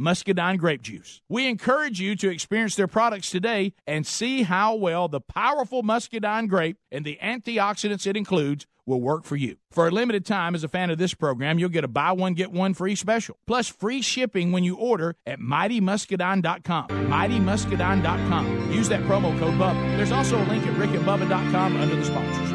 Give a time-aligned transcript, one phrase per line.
[0.00, 1.20] Muscadine grape juice.
[1.28, 6.46] We encourage you to experience their products today and see how well the powerful Muscadine
[6.48, 9.56] grape and the antioxidants it includes will work for you.
[9.70, 12.32] For a limited time, as a fan of this program, you'll get a buy one,
[12.32, 16.88] get one free special, plus free shipping when you order at mightymuscadine.com.
[16.88, 18.72] Mightymuscadine.com.
[18.72, 19.96] Use that promo code BUBBA.
[19.96, 22.50] There's also a link at rickandbubba.com under the sponsors.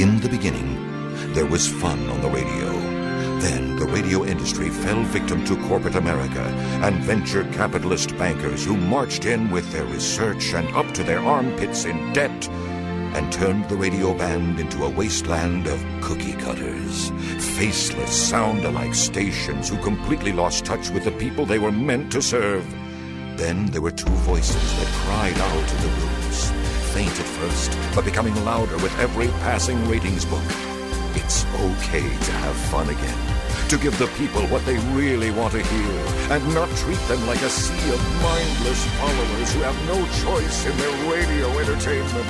[0.00, 0.76] In the beginning,
[1.34, 2.87] there was fun on the radio.
[3.40, 6.42] Then the radio industry fell victim to corporate America
[6.82, 11.84] and venture capitalist bankers who marched in with their research and up to their armpits
[11.84, 12.48] in debt
[13.14, 17.10] and turned the radio band into a wasteland of cookie cutters,
[17.56, 22.20] faceless, sound alike stations who completely lost touch with the people they were meant to
[22.20, 22.68] serve.
[23.36, 26.50] Then there were two voices that cried out in the rooms,
[26.92, 30.42] faint at first, but becoming louder with every passing ratings book.
[31.14, 33.37] It's okay to have fun again.
[33.68, 35.90] To give the people what they really want to hear
[36.30, 40.74] and not treat them like a sea of mindless followers who have no choice in
[40.78, 42.26] their radio entertainment.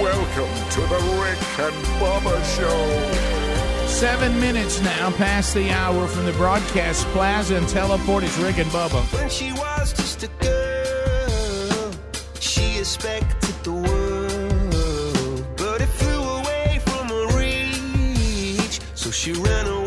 [0.00, 3.86] Welcome to the Rick and Bubba Show.
[3.86, 8.24] Seven minutes now past the hour from the broadcast plaza and teleport.
[8.24, 9.02] It's Rick and Bubba.
[9.12, 11.92] When she was just a girl,
[12.40, 18.80] she expected the world, but it flew away from her reach.
[18.94, 19.77] So she ran away.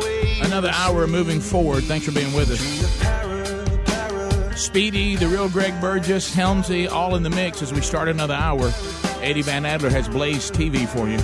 [0.51, 1.85] Another hour moving forward.
[1.85, 2.59] Thanks for being with us.
[4.61, 8.69] Speedy, the real Greg Burgess, Helmsy, all in the mix as we start another hour.
[9.21, 11.15] Eddie Van Adler has Blaze TV for you.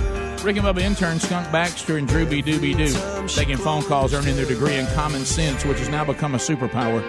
[0.45, 2.42] Rick and Bubba intern Skunk Baxter and Drew B.
[2.42, 6.33] Doobie Doo taking phone calls, earning their degree in common sense, which has now become
[6.33, 7.02] a superpower.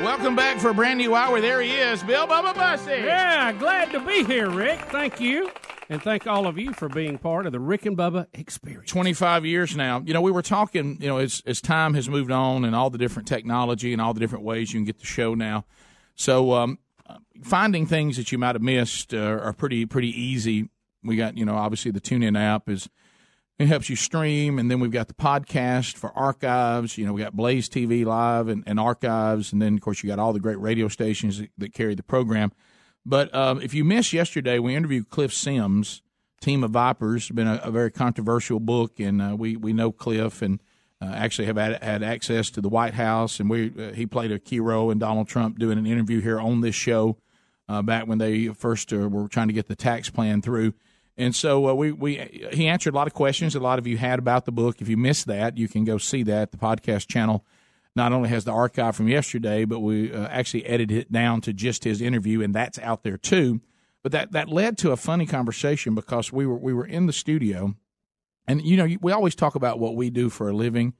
[0.00, 1.40] Welcome back for a brand new hour.
[1.40, 3.02] There he is, Bill Bubba Bussey.
[3.04, 4.78] Yeah, glad to be here, Rick.
[4.92, 5.50] Thank you.
[5.90, 8.90] And thank all of you for being part of the Rick and Bubba experience.
[8.90, 10.02] 25 years now.
[10.04, 12.90] You know, we were talking, you know, as, as time has moved on and all
[12.90, 15.64] the different technology and all the different ways you can get the show now.
[16.14, 16.78] So, um,
[17.42, 20.68] finding things that you might have missed uh, are pretty pretty easy.
[21.02, 22.88] We got, you know, obviously the TuneIn app is
[23.58, 26.96] it helps you stream, and then we've got the podcast for archives.
[26.96, 30.08] You know, we got Blaze TV live and, and archives, and then of course you
[30.08, 32.52] got all the great radio stations that, that carry the program.
[33.08, 36.02] But um, if you missed yesterday, we interviewed Cliff Sims,
[36.42, 37.30] Team of Vipers.
[37.30, 40.60] Been a, a very controversial book, and uh, we we know Cliff and
[41.00, 44.30] uh, actually have had, had access to the White House, and we uh, he played
[44.30, 47.16] a key role in Donald Trump doing an interview here on this show
[47.66, 50.74] uh, back when they first uh, were trying to get the tax plan through.
[51.16, 53.96] And so uh, we we he answered a lot of questions a lot of you
[53.96, 54.82] had about the book.
[54.82, 56.50] If you missed that, you can go see that.
[56.50, 57.42] The podcast channel
[57.98, 61.52] not only has the archive from yesterday, but we uh, actually edited it down to
[61.52, 63.60] just his interview, and that's out there too.
[64.02, 67.12] But that that led to a funny conversation because we were we were in the
[67.12, 67.74] studio,
[68.46, 70.94] and you know we always talk about what we do for a living,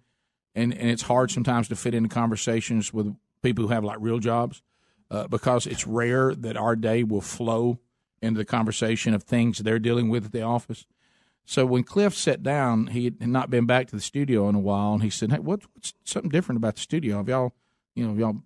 [0.55, 4.19] and and it's hard sometimes to fit into conversations with people who have like real
[4.19, 4.63] jobs
[5.11, 7.79] uh, because it's rare that our day will flow
[8.21, 10.85] into the conversation of things they're dealing with at the office.
[11.51, 14.61] So when Cliff sat down, he had not been back to the studio in a
[14.61, 17.17] while, and he said, "Hey, what, what's something different about the studio?
[17.17, 17.55] Have y'all,
[17.97, 18.43] you know, have y'all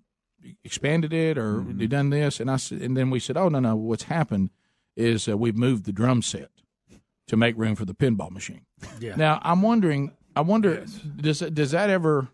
[0.63, 1.81] expanded it or Mm-hmm.
[1.81, 4.51] you done this?" And I said, and then we said, "Oh no, no, what's happened
[4.97, 6.51] is uh, we've moved the drum set
[7.27, 8.67] to make room for the pinball machine."
[9.01, 9.17] Yeah.
[9.17, 10.85] Now I'm wondering, I wonder,
[11.17, 12.29] does does that ever?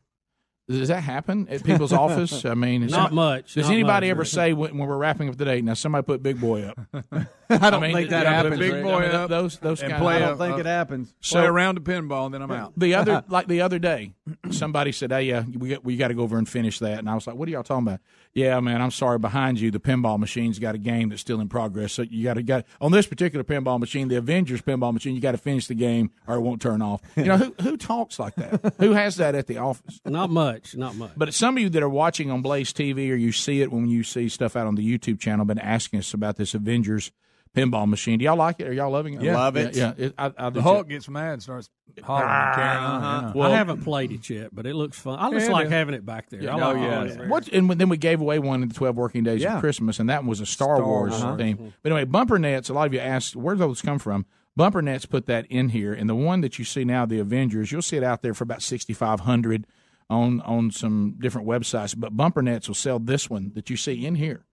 [0.68, 2.44] Does that happen at people's office?
[2.44, 5.30] I mean, Not some- much, Does not anybody much, ever say when, when we're wrapping
[5.30, 5.62] up the today?
[5.62, 6.78] Now, somebody put Big Boy up.
[7.60, 8.58] I don't mean, think that yeah, happens.
[8.58, 8.82] Big.
[8.82, 9.30] Boy I mean, up.
[9.30, 10.22] Those those and kind play of.
[10.22, 11.08] a- I don't think uh, it happens.
[11.08, 12.72] Play So- a round of pinball, and then I'm out.
[12.78, 14.14] The other, like the other day,
[14.50, 17.08] somebody said, "Hey, yeah, we got, we got to go over and finish that." And
[17.08, 18.00] I was like, "What are y'all talking about?"
[18.34, 19.18] Yeah, man, I'm sorry.
[19.18, 21.92] Behind you, the pinball machine's got a game that's still in progress.
[21.94, 25.14] So you got to got on this particular pinball machine, the Avengers pinball machine.
[25.14, 27.00] You got to finish the game, or it won't turn off.
[27.16, 28.74] You know who who talks like that?
[28.78, 30.00] who has that at the office?
[30.04, 31.12] Not much, not much.
[31.16, 33.88] But some of you that are watching on Blaze TV or you see it when
[33.88, 37.10] you see stuff out on the YouTube channel, been asking us about this Avengers
[37.54, 38.18] pinball machine.
[38.18, 38.68] Do y'all like it?
[38.68, 39.22] Are y'all loving it?
[39.22, 39.36] Yeah.
[39.36, 39.74] Love it.
[39.76, 40.06] Yeah, yeah.
[40.06, 40.60] It, I, I The too.
[40.60, 41.68] Hulk gets mad and starts
[42.02, 42.76] hollering and carrying.
[42.84, 43.32] Uh-huh.
[43.34, 43.46] you know.
[43.46, 45.18] I haven't played it yet, but it looks fun.
[45.18, 45.72] I just Yeah, like is.
[45.72, 46.50] having it back there.
[46.50, 47.02] I Oh, like yeah.
[47.22, 47.28] it.
[47.28, 49.54] What and then we gave away one in the twelve working days Yeah.
[49.56, 51.22] of Christmas, and that was a Star, Star Wars Wars.
[51.22, 51.36] Uh-huh.
[51.36, 51.72] theme.
[51.82, 52.68] But anyway, bumper nets.
[52.68, 54.26] A lot of you asked where do those come from.
[54.56, 57.70] Bumper nets put that in here, and the one that you see now, the Avengers,
[57.70, 59.66] you'll see it out there for about sixty five hundred
[60.10, 61.94] on on some different websites.
[61.96, 64.44] But bumper nets will sell this one that you see in here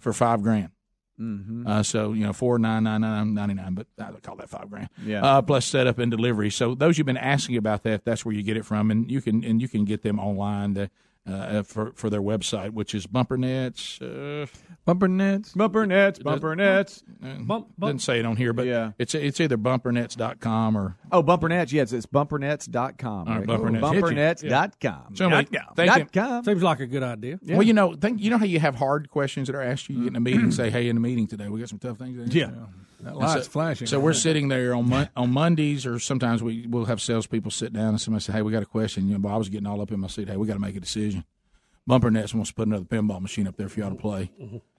[0.00, 0.70] for five grand.
[1.20, 1.66] Mm-hmm.
[1.66, 4.50] Uh, so you know four nine nine nine ninety nine, but I would call that
[4.50, 4.88] five grand.
[5.04, 5.24] Yeah.
[5.24, 6.50] Uh, plus setup and delivery.
[6.50, 9.20] So those you've been asking about that, that's where you get it from, and you
[9.20, 10.74] can and you can get them online.
[10.74, 10.90] The,
[11.26, 14.00] uh, for for their website, which is Bumpernets.
[14.00, 14.46] Uh,
[14.84, 15.54] Bumper nets.
[15.54, 17.02] Bumper nets, bumper nets.
[17.22, 17.66] Bump, bump.
[17.80, 18.92] doesn't say it on here, but Yeah.
[18.98, 21.72] it's it's either bumpernets.com or Oh, bumper nets.
[21.72, 23.08] Yes, it's bumpernets.com.
[23.20, 23.46] All right, Rick.
[23.46, 23.80] Bumpernets.
[24.42, 25.16] Bumpernets.com.
[25.16, 26.08] somebody Dot thinking.
[26.12, 26.44] com.
[26.44, 27.38] Seems like a good idea.
[27.42, 27.56] Yeah.
[27.56, 29.96] Well, you know, think you know how you have hard questions that are asked you,
[29.96, 31.96] you get in a meeting, say, "Hey, in the meeting today, we got some tough
[31.98, 32.50] things." to Yeah.
[33.04, 33.86] That light's so, flashing.
[33.86, 37.72] So we're sitting there on Mon- on Mondays, or sometimes we will have salespeople sit
[37.72, 39.66] down and somebody say, "Hey, we got a question." You know, but I was getting
[39.66, 40.28] all up in my seat.
[40.28, 41.24] Hey, we got to make a decision.
[41.86, 44.30] Bumper Nets wants to put another pinball machine up there for y'all to play.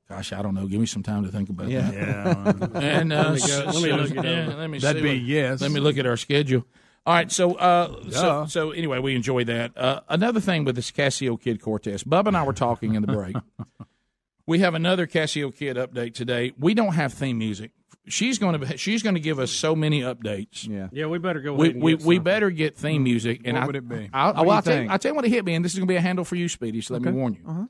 [0.09, 0.67] Gosh, I don't know.
[0.67, 1.89] Give me some time to think about Yeah.
[1.91, 2.71] that.
[2.75, 5.19] And uh, Let me go- let me look it yeah, let me That'd see be
[5.19, 5.61] what- yes.
[5.61, 6.65] Let me look at our schedule.
[7.07, 9.77] All right, so uh, so, so anyway, we enjoy that.
[9.77, 13.07] Uh, another thing with this Casio Kid Cortez, Bub and I were talking in the
[13.13, 13.35] break.
[14.47, 16.53] we have another Casio Kid update today.
[16.57, 17.71] We don't have theme music.
[18.07, 20.67] She's going to she's going to give us so many updates.
[20.67, 20.89] Yeah.
[20.91, 22.23] Yeah, we better go We, ahead and we, get we something.
[22.23, 23.41] better get theme music.
[23.45, 24.09] And What I, would it be?
[24.13, 24.89] I, What do well, I'll tell you.
[24.89, 26.23] I'll tell you what it hit me, and this is going to be a handle
[26.25, 26.81] for you, Speedy.
[26.81, 27.41] So let me warn you.
[27.47, 27.65] Uh-huh.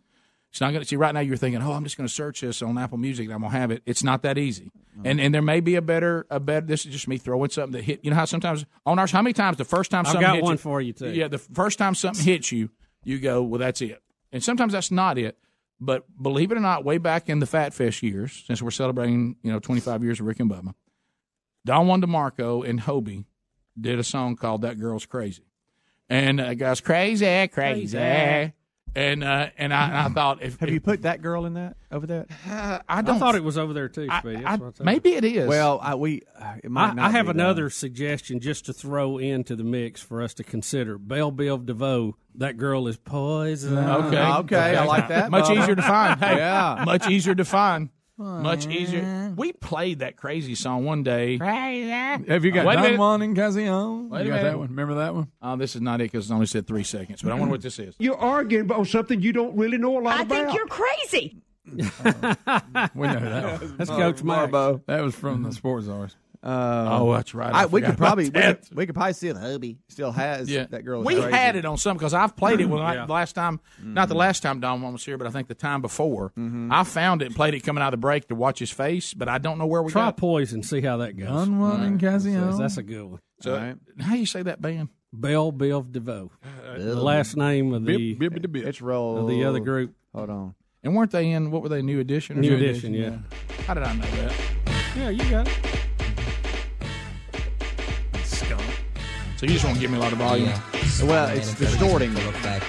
[0.52, 1.20] It's not going to see right now.
[1.20, 3.52] You're thinking, oh, I'm just going to search this on Apple Music and I'm going
[3.52, 3.82] to have it.
[3.86, 4.72] It's not that easy.
[4.74, 5.02] Uh-huh.
[5.04, 6.66] And and there may be a better a better.
[6.66, 8.00] This is just me throwing something that hit.
[8.04, 10.36] You know how sometimes on ours, how many times the first time I've something got
[10.36, 11.10] hits one you, for you too.
[11.12, 12.70] yeah, the first time something hits you,
[13.04, 14.02] you go, well, that's it.
[14.32, 15.38] And sometimes that's not it.
[15.80, 19.36] But believe it or not, way back in the Fat Fish years, since we're celebrating,
[19.44, 20.74] you know, 25 years of Rick and Bubba,
[21.66, 23.26] Don Juan DeMarco and Hobie
[23.80, 25.44] did a song called "That Girl's Crazy,"
[26.10, 27.98] and uh, it goes crazy, crazy,
[28.96, 31.76] and uh, and I, I thought if, Have if you put that girl in that
[31.92, 32.26] over there?
[32.50, 35.24] uh, I I don't thought it was over there too, I- I- I'm maybe it
[35.26, 35.48] is.
[35.48, 36.22] Well, I, we.
[36.40, 37.40] Uh, it might I, not I have be, though.
[37.44, 40.98] another suggestion just to throw into the mix for us to consider.
[40.98, 43.78] Belle Biv DeVoe, that girl is poison.
[43.78, 46.20] okay, Oh, okay, I like that, Much easier to find.
[46.20, 46.84] Hey, Yeah.
[46.86, 47.90] much easier to find.
[48.18, 49.34] Much easier.
[49.36, 51.38] We played that crazy song one day.
[51.38, 53.00] Have you got Wait a Don minute.
[53.00, 54.10] Juan and Casio?
[54.10, 54.44] Wait a you got minute.
[54.52, 54.68] that one?
[54.70, 55.32] Remember that one?
[55.42, 57.22] Oh, this is not it because it only said three seconds.
[57.22, 57.96] But I wonder what this is.
[58.00, 60.38] You're arguing about something you don't really know a lot about.
[60.38, 60.46] I about.
[60.46, 61.38] think you're crazy.
[62.96, 63.78] We know that one.
[63.78, 64.82] That's Coach oh, Marbo.
[64.86, 65.88] That was from the Sports
[66.46, 67.02] Czars.
[67.02, 67.54] Oh, that's right.
[67.54, 69.36] I, we could probably we could, we could probably see it.
[69.38, 71.02] Hubby still has Yeah, that girl.
[71.04, 71.32] We crazy.
[71.32, 73.06] had it on some because I've played it when I, Yeah.
[73.06, 75.56] the last time, not the last time Don Juan was here, but I think the
[75.56, 76.30] time before.
[76.38, 76.72] Mm-hmm.
[76.72, 79.14] I found it and played it coming out of the break to watch his face,
[79.14, 80.18] but I don't know where we Try got.
[80.18, 81.28] poison, see how that goes.
[81.28, 82.58] Don Juan and Casio.
[82.58, 83.20] That's a good one.
[83.42, 83.76] So, All right.
[84.00, 84.90] How you say that band?
[85.12, 86.30] Belle Biv DeVoe,
[86.78, 88.66] the last name of the Bip, bip, bip, bip.
[88.66, 89.18] It's roll.
[89.18, 89.96] of the other group.
[90.14, 90.56] Hold on.
[90.84, 91.82] And weren't they in what were they?
[91.82, 92.38] New Edition.
[92.38, 92.70] Or New something?
[92.70, 93.18] Edition, yeah.
[93.66, 94.34] How did I know that?
[94.98, 95.85] Yeah, you got it.
[99.38, 100.50] So you just want to give me a lot of volume?
[101.04, 102.12] Well, it's distorting.
[102.16, 102.66] Effect.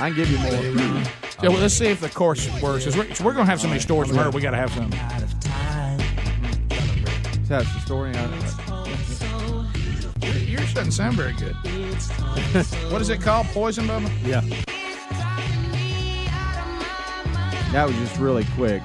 [0.00, 0.52] I can give you more.
[0.52, 1.48] Yeah.
[1.50, 2.84] Well, let's see if the chorus works.
[2.84, 4.30] 'cause we're, so we're going to have so many stories from her.
[4.30, 4.92] We got to have some.
[7.46, 8.16] So it's distorting.
[8.16, 8.28] I-
[10.46, 11.54] Yours doesn't sound very good.
[12.92, 13.46] what is it called?
[13.48, 14.08] Poison, Bubba?
[14.24, 14.40] Yeah.
[17.72, 18.82] That was just really quick.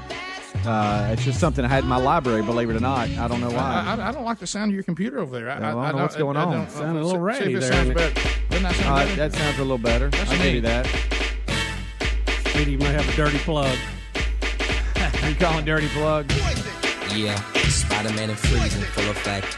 [0.68, 2.42] Uh, it's just something I had in my library.
[2.44, 3.84] Believe it or not, I don't know why.
[3.88, 5.50] I, I don't like the sound of your computer over there.
[5.50, 6.52] I, Yeah, well, I don't know what's going on.
[6.52, 8.30] don't- Sounded a little see- see ratty there, sounds better.
[8.50, 9.16] Doesn't that sound Uh, better?
[9.16, 10.10] that sounds a little better.
[10.10, 10.86] That's I'll give you that.
[12.50, 13.76] Speedy, you may have a dirty plug.
[15.28, 16.30] You calling dirty plug?
[17.14, 17.36] Yeah,
[17.70, 19.58] Spider-Man and freezing full effect.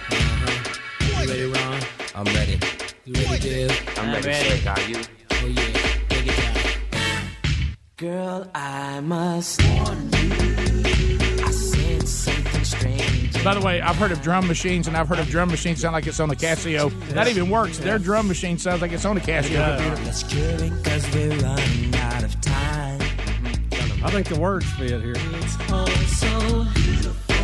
[1.22, 1.80] You ready, Ron?
[2.16, 2.60] I'm ready.
[3.06, 3.72] You ready, Dale?
[3.98, 4.66] I'm ready, Slick.
[4.68, 4.98] Are you?
[5.32, 5.74] Oh yeah,
[6.10, 7.76] take it down.
[7.98, 10.49] Girl, I must warn you.
[13.44, 15.94] By the way, I've heard of drum machines, and I've heard of drum machines sound
[15.94, 16.92] like it's on a Casio.
[17.12, 17.78] That even works.
[17.78, 20.04] Their drum machine sounds like it's on a Casio computer.
[20.04, 23.00] Let's cause we're running out of time.
[24.04, 25.14] I think the words fit here.
[25.16, 27.36] It's all so beautiful.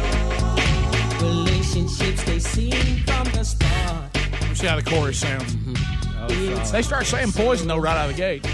[1.28, 4.14] Relationships they seem from the start.
[4.42, 5.56] Let's see how the chorus sounds.
[5.56, 6.18] Mm-hmm.
[6.20, 8.46] Oh, it's uh, They start saying poison though right out of the gate.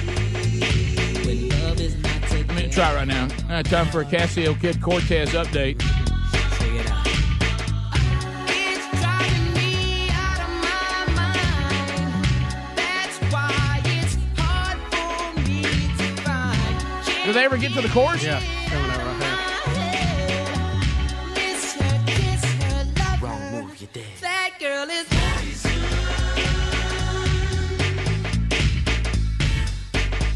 [1.26, 2.70] when love is not Let me together.
[2.72, 3.24] try right now.
[3.24, 5.82] All right, time for a Casio Kid Cortez update.
[17.32, 18.22] Do they ever get to the chorus?
[18.22, 19.38] Yeah, coming out right there.
[21.34, 24.04] Miss her, kiss her, love Wrong move, you dead.
[24.20, 25.08] That girl is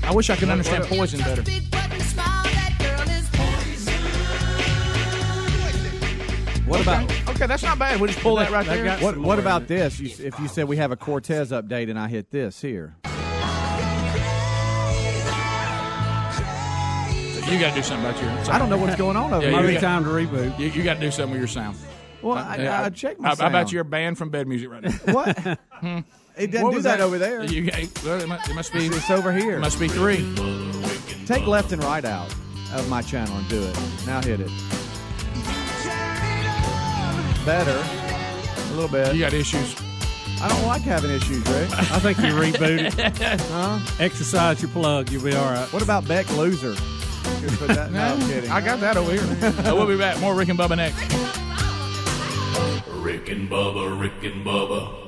[0.06, 1.42] I wish I could understand poison better.
[1.42, 2.44] big button smile.
[2.46, 3.28] That girl is
[6.66, 8.00] What about Okay, that's not bad.
[8.00, 8.98] We just pull that right They there.
[9.00, 9.18] what?
[9.18, 10.00] What about this?
[10.00, 12.96] You, if you said we have a Cortez update and I hit this here,
[17.50, 18.30] You got to do something about your.
[18.44, 18.50] Sound.
[18.50, 19.62] I don't know what's going on over Yeah, here.
[19.62, 20.58] you Maybe time to reboot.
[20.60, 21.78] You, you got to do something with your sound.
[22.22, 23.72] Well, I, Yeah, I, checked my How, how about sound.
[23.74, 24.92] your band from bed music right now?
[25.14, 25.38] what?
[25.72, 26.00] Hmm?
[26.38, 27.44] It doesn't What do was that, over there.
[27.46, 27.70] You,
[28.04, 28.88] well, it, must, it must be.
[28.88, 29.58] It's over here.
[29.58, 30.26] It must be three.
[31.26, 32.34] Take left and right out
[32.74, 33.78] of my channel and do it.
[34.08, 34.50] Now hit it.
[37.46, 37.78] Better.
[37.78, 39.14] A little bit.
[39.14, 39.76] You got issues.
[40.42, 41.72] I don't like having issues, Rick.
[41.74, 43.42] I think you reboot it.
[43.42, 43.80] huh?
[44.00, 45.10] Exercise your plug.
[45.12, 45.72] You'll be all right.
[45.72, 46.76] What about Beck Loser?
[47.42, 48.52] Could put that- no, I'm kidding.
[48.52, 49.22] I got that over here.
[49.22, 50.20] Uh, we'll be back.
[50.20, 51.00] More Rick and Bubba next.
[53.04, 55.05] Rick and Bubba, Rick and Bubba.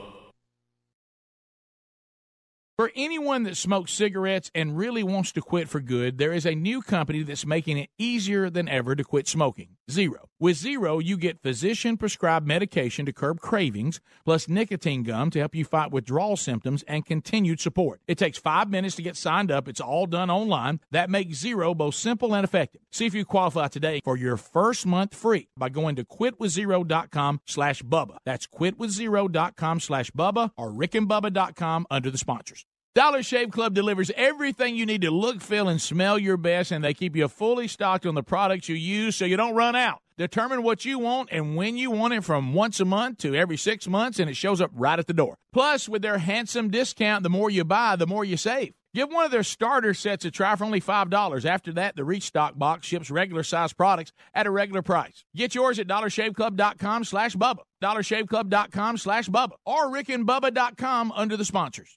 [2.77, 6.53] For anyone that smokes cigarettes and really wants to quit for good, there is a
[6.53, 10.29] new company that's making it easier than ever to quit smoking Zero.
[10.39, 15.55] With Zero, you get physician prescribed medication to curb cravings, plus nicotine gum to help
[15.55, 18.01] you fight withdrawal symptoms and continued support.
[18.07, 19.67] It takes five minutes to get signed up.
[19.67, 20.81] It's all done online.
[20.91, 22.81] That makes Zero both simple and effective.
[22.91, 27.81] See if you qualify today for your first month free by going to quitwithzero.com slash
[27.81, 28.17] Bubba.
[28.24, 32.66] That's quitwithzero.com slash Bubba or rickandbubba.com under the sponsors.
[32.98, 36.84] Dollar Shave Club delivers everything you need to look, feel, and smell your best, and
[36.84, 40.01] they keep you fully stocked on the products you use so you don't run out.
[40.18, 43.56] Determine what you want and when you want it from once a month to every
[43.56, 45.38] six months, and it shows up right at the door.
[45.54, 48.74] Plus, with their handsome discount, the more you buy, the more you save.
[48.96, 51.46] Give one of their starter sets a try for only $5.
[51.46, 55.24] After that, the Restock box ships regular size products at a regular price.
[55.36, 61.97] Get yours at dollarshaveclub.com slash Bubba, dollarshaveclub.com slash Bubba, or rickandbubba.com under the sponsors.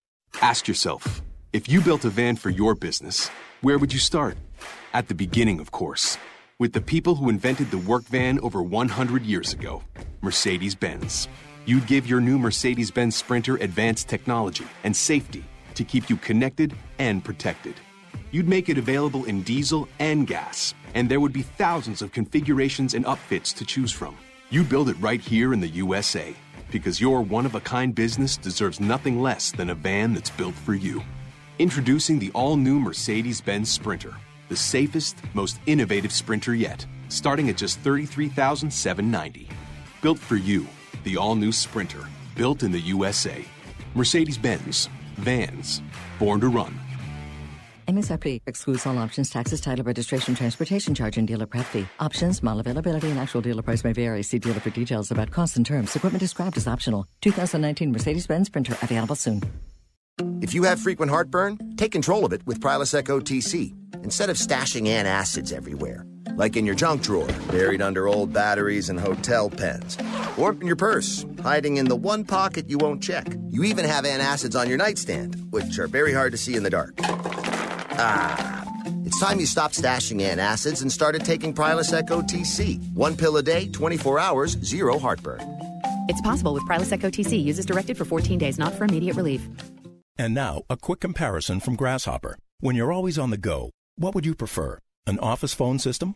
[0.39, 1.21] Ask yourself
[1.53, 3.29] if you built a van for your business,
[3.61, 4.37] where would you start?
[4.93, 6.17] At the beginning, of course,
[6.59, 9.83] with the people who invented the work van over 100 years ago
[10.21, 11.27] Mercedes Benz.
[11.65, 15.43] You'd give your new Mercedes Benz Sprinter advanced technology and safety
[15.75, 17.75] to keep you connected and protected.
[18.31, 22.93] You'd make it available in diesel and gas, and there would be thousands of configurations
[22.93, 24.15] and upfits to choose from.
[24.49, 26.35] You'd build it right here in the USA
[26.71, 30.55] because your one of a kind business deserves nothing less than a van that's built
[30.55, 31.03] for you.
[31.59, 34.15] Introducing the all new Mercedes Benz Sprinter,
[34.49, 39.49] the safest, most innovative Sprinter yet, starting at just 33,790.
[40.01, 40.65] Built for you,
[41.03, 43.45] the all new Sprinter, built in the USA.
[43.93, 45.81] Mercedes Benz, vans,
[46.17, 46.79] born to run.
[47.91, 51.85] MSRP excludes all options, taxes, title, registration, transportation charge, and dealer prep fee.
[51.99, 54.23] Options, model availability, and actual dealer price may vary.
[54.23, 55.93] See dealer for details about costs and terms.
[55.93, 57.05] Equipment described as optional.
[57.19, 59.41] 2019 Mercedes-Benz Sprinter available soon.
[60.39, 63.73] If you have frequent heartburn, take control of it with Prilosec OTC
[64.05, 66.05] instead of stashing antacids everywhere,
[66.35, 69.97] like in your junk drawer, buried under old batteries and hotel pens,
[70.37, 73.27] or in your purse, hiding in the one pocket you won't check.
[73.49, 76.69] You even have antacids on your nightstand, which are very hard to see in the
[76.69, 76.97] dark.
[77.93, 78.63] Ah,
[79.05, 82.93] it's time you stopped stashing antacids and started taking Prilosec OTC.
[82.93, 85.41] One pill a day, 24 hours, zero heartburn.
[86.07, 87.43] It's possible with Prilosec OTC.
[87.43, 89.45] Uses directed for 14 days, not for immediate relief.
[90.17, 92.37] And now, a quick comparison from Grasshopper.
[92.59, 94.79] When you're always on the go, what would you prefer?
[95.07, 96.15] An office phone system?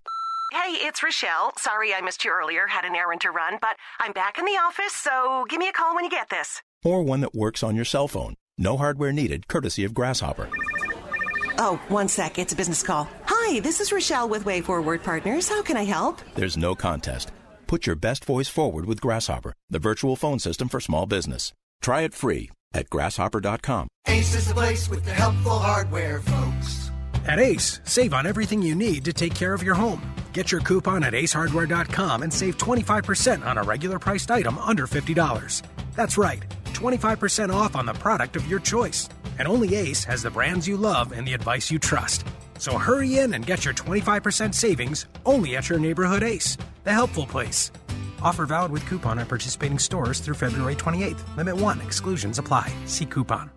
[0.52, 1.54] Hey, it's Rochelle.
[1.58, 2.68] Sorry I missed you earlier.
[2.68, 5.74] Had an errand to run, but I'm back in the office, so give me a
[5.74, 6.62] call when you get this.
[6.84, 8.36] Or one that works on your cell phone?
[8.58, 10.50] No hardware needed, courtesy of Grasshopper.
[11.58, 12.40] Oh, one sec.
[12.40, 13.10] It's a business call.
[13.26, 15.50] Hi, this is Rochelle with Way Forward Partners.
[15.50, 16.22] How can I help?
[16.36, 17.32] There's no contest.
[17.68, 21.52] Put your best voice forward with Grasshopper, the virtual phone system for small business.
[21.82, 23.88] Try it free at grasshopper.com.
[24.08, 26.85] Ace is the place with the helpful hardware, folks.
[27.26, 30.02] At Ace, save on everything you need to take care of your home.
[30.32, 35.64] Get your coupon at acehardware.com and save 25% on a regular priced item under $50.
[35.96, 39.10] That's right, 25% off on the product of your choice.
[39.40, 42.28] And only Ace has the brands you love and the advice you trust.
[42.60, 47.26] So hurry in and get your 25% savings only at your neighborhood Ace, the helpful
[47.26, 47.72] place.
[48.22, 51.36] Offer valid with coupon at participating stores through February 28th.
[51.38, 51.82] Limit 1.
[51.82, 52.74] Exclusions apply.
[52.86, 53.55] See coupon.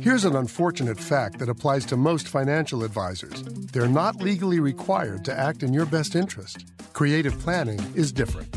[0.00, 3.42] Here's an unfortunate fact that applies to most financial advisors
[3.72, 6.64] they're not legally required to act in your best interest.
[6.94, 8.48] Creative planning is different.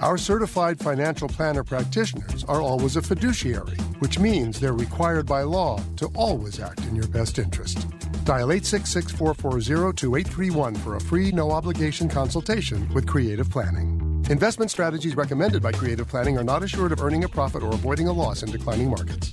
[0.00, 5.82] Our certified financial planner practitioners are always a fiduciary, which means they're required by law
[5.96, 7.88] to always act in your best interest.
[8.24, 14.24] Dial 866 440 2831 for a free, no obligation consultation with Creative Planning.
[14.30, 18.06] Investment strategies recommended by Creative Planning are not assured of earning a profit or avoiding
[18.06, 19.32] a loss in declining markets.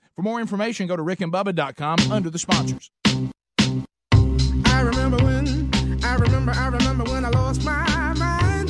[0.21, 2.91] For more information, go to rickandbubba.com under the sponsors.
[4.13, 5.71] I remember when,
[6.03, 8.69] I remember, I remember when I lost my mind.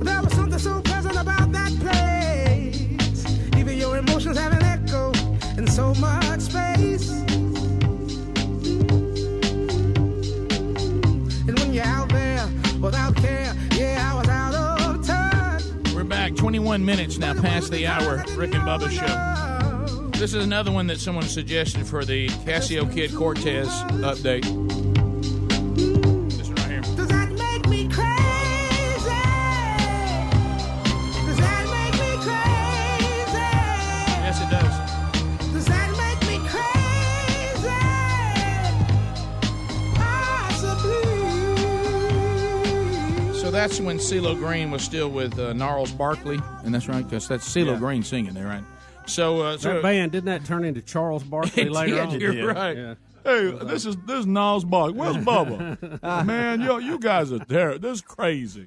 [0.00, 3.56] There was something so pleasant about that place.
[3.56, 5.10] Even your emotions have an echo
[5.56, 7.10] in so much space.
[11.48, 12.48] And when you're out there
[12.80, 15.64] without care, yeah, I was out of touch.
[15.92, 18.24] We're back 21 minutes now past the hour.
[18.36, 19.57] Rick and Bubba show.
[20.18, 23.68] This is another one that someone suggested for the Casio Kid Cortez
[24.02, 24.42] update.
[26.28, 26.80] This one right here.
[26.96, 29.22] Does that make me crazy?
[31.24, 33.48] Does that make me crazy?
[34.24, 34.74] Yes, it does.
[35.52, 37.78] Does that make me crazy?
[39.94, 41.06] Possibly.
[43.40, 47.28] So that's when CeeLo Green was still with uh, Gnarls Barkley, and that's right, because
[47.28, 47.78] that's CeeLo Yeah.
[47.78, 48.64] Green singing there, right?
[49.08, 52.20] So, uh, so that band didn't that turn into Charles Barkley later did, on?
[52.20, 52.76] You're right.
[52.76, 52.94] Yeah.
[53.24, 54.98] Hey, this is this is Nas Barkley.
[54.98, 56.24] Where's Bubba?
[56.24, 57.78] Man, yo, you guys are there.
[57.78, 58.66] This is crazy.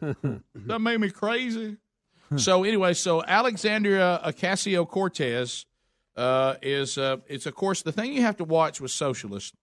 [0.53, 1.77] That made me crazy.
[2.35, 5.65] so anyway, so Alexandria Ocasio Cortez
[6.15, 9.53] uh, is uh, it's of course the thing you have to watch with socialists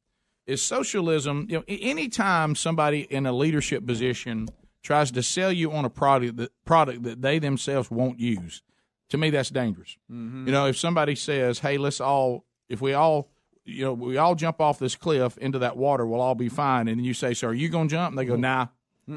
[0.47, 1.47] is socialism.
[1.49, 4.49] You know, anytime somebody in a leadership position
[4.83, 8.63] tries to sell you on a product that product that they themselves won't use,
[9.11, 9.97] to me that's dangerous.
[10.11, 10.47] Mm-hmm.
[10.47, 13.31] You know, if somebody says, "Hey, let's all," if we all,
[13.65, 16.89] you know, we all jump off this cliff into that water, we'll all be fine.
[16.89, 18.69] And then you say, "So are you going to jump?" And they go, "Nah."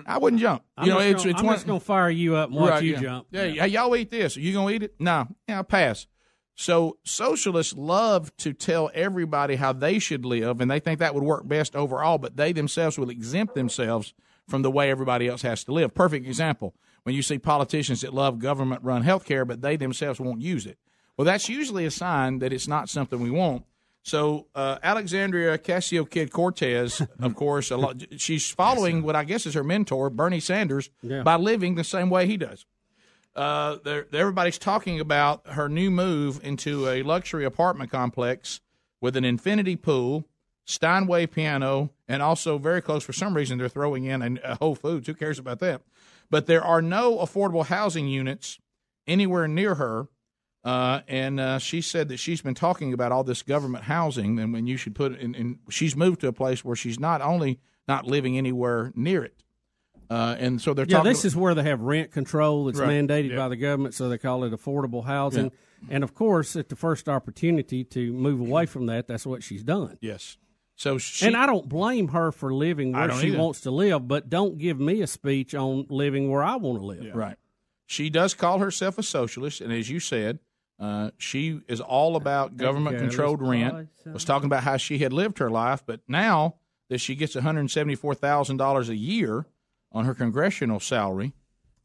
[0.05, 0.63] I wouldn't jump.
[0.77, 2.69] I'm you know, just it's gonna, it's I'm one, just gonna fire you up watch
[2.69, 3.01] Right, you yeah.
[3.01, 3.27] jump.
[3.29, 4.38] Yeah, hey, y'all eat this.
[4.38, 4.95] Are you gonna eat it?
[5.00, 5.27] No.
[5.50, 6.07] Yeah, I'll pass.
[6.55, 11.24] So socialists love to tell everybody how they should live, and they think that would
[11.24, 12.17] work best overall.
[12.17, 14.13] But they themselves will exempt themselves
[14.48, 15.94] from the way everybody else has to live.
[15.94, 20.42] Perfect example: when you see politicians that love government-run health care, but they themselves won't
[20.42, 20.77] use it.
[21.18, 23.66] Well, that's usually a sign that it's not something we want.
[24.03, 29.46] So uh, Alexandria Casio Kid Cortez, of course, a lot, she's following what I guess
[29.46, 31.22] is her mentor, Bernie Sanders, Yeah.
[31.24, 32.66] by living the same way he does.
[33.35, 38.59] Uh, there- everybody's talking about her new move into a luxury apartment complex
[39.00, 40.25] with an infinity pool,
[40.66, 44.75] Steinway piano, and also very close for some reason they're throwing in a, a Whole
[44.75, 45.07] Foods.
[45.07, 45.81] Who cares about that?
[46.31, 48.57] But there are no affordable housing units
[49.05, 50.07] anywhere near her.
[50.63, 54.53] Uh, and uh, she said that she's been talking about all this government housing, and
[54.53, 57.20] when you should put it in, in, she's moved to a place where she's not
[57.20, 59.41] only not living anywhere near it,
[60.11, 61.11] uh, and so they're Yeah, talking.
[61.11, 62.89] this is where they have rent control that's Right.
[62.91, 63.37] mandated Yeah.
[63.37, 65.51] by the government, so they call it affordable housing.
[65.89, 69.63] And of course, at the first opportunity to move away from that, that's what she's
[69.63, 69.98] done.
[70.00, 70.37] Yes.
[70.75, 73.38] So she, and I don't blame her for living where she either.
[73.38, 76.86] wants to live, but don't give me a speech on living where I want to
[76.86, 77.16] live.
[77.16, 77.38] Right.
[77.86, 80.40] She does call herself a socialist, and as you said,
[80.79, 83.74] uh, she is all about government controlled rent.
[84.05, 86.55] boy, Was talking about how she had lived her life, but now
[86.90, 89.46] that she gets one hundred seventy four thousand dollars a year
[89.92, 91.34] on her congressional salary,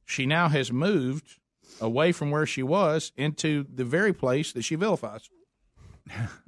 [0.07, 1.39] she now has moved
[1.81, 5.29] away from where she was into the very place that she vilifies.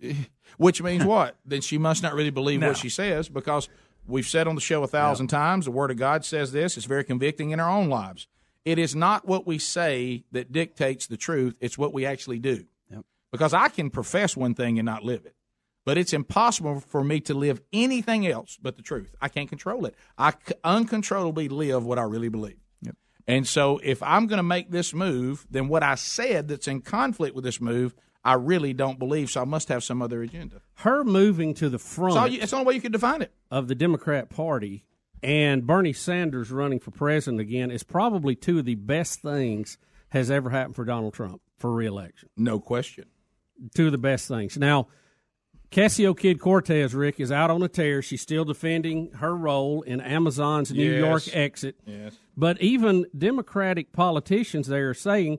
[0.58, 1.36] Which means what?
[1.44, 2.68] then she must not really believe No.
[2.68, 3.68] what she says because
[4.06, 6.76] we've said on the show a thousand times the Word of God says this.
[6.76, 8.26] It's very convicting in our own lives.
[8.64, 12.66] It is not what we say that dictates the truth, it's what we actually do.
[13.32, 15.34] Because I can profess one thing and not live it.
[15.84, 19.14] But it's impossible for me to live anything else but the truth.
[19.20, 19.94] I can't control it.
[20.16, 22.56] I c- uncontrollably live what I really believe.
[23.28, 26.80] And so if I'm going to make this move, then what I said that's in
[26.80, 27.94] conflict with this move,
[28.26, 29.30] I really don't believe.
[29.30, 30.60] So I must have some other agenda.
[30.74, 33.32] Her moving to the front It's, you, it's the only way you can define it.
[33.50, 34.84] of the Democrat Party
[35.22, 39.78] and Bernie Sanders running for president again is probably two of the best things
[40.10, 42.28] has ever happened for Donald Trump for reelection.
[42.36, 43.06] No question.
[43.74, 44.56] Two of the best things.
[44.58, 44.88] Now,
[45.70, 48.00] Casio Kid Cortez, Rick, is out on a tear.
[48.02, 51.00] She's still defending her role in Amazon's New Yes.
[51.26, 51.76] York exit.
[51.86, 52.14] Yes.
[52.36, 55.38] But even Democratic politicians there are saying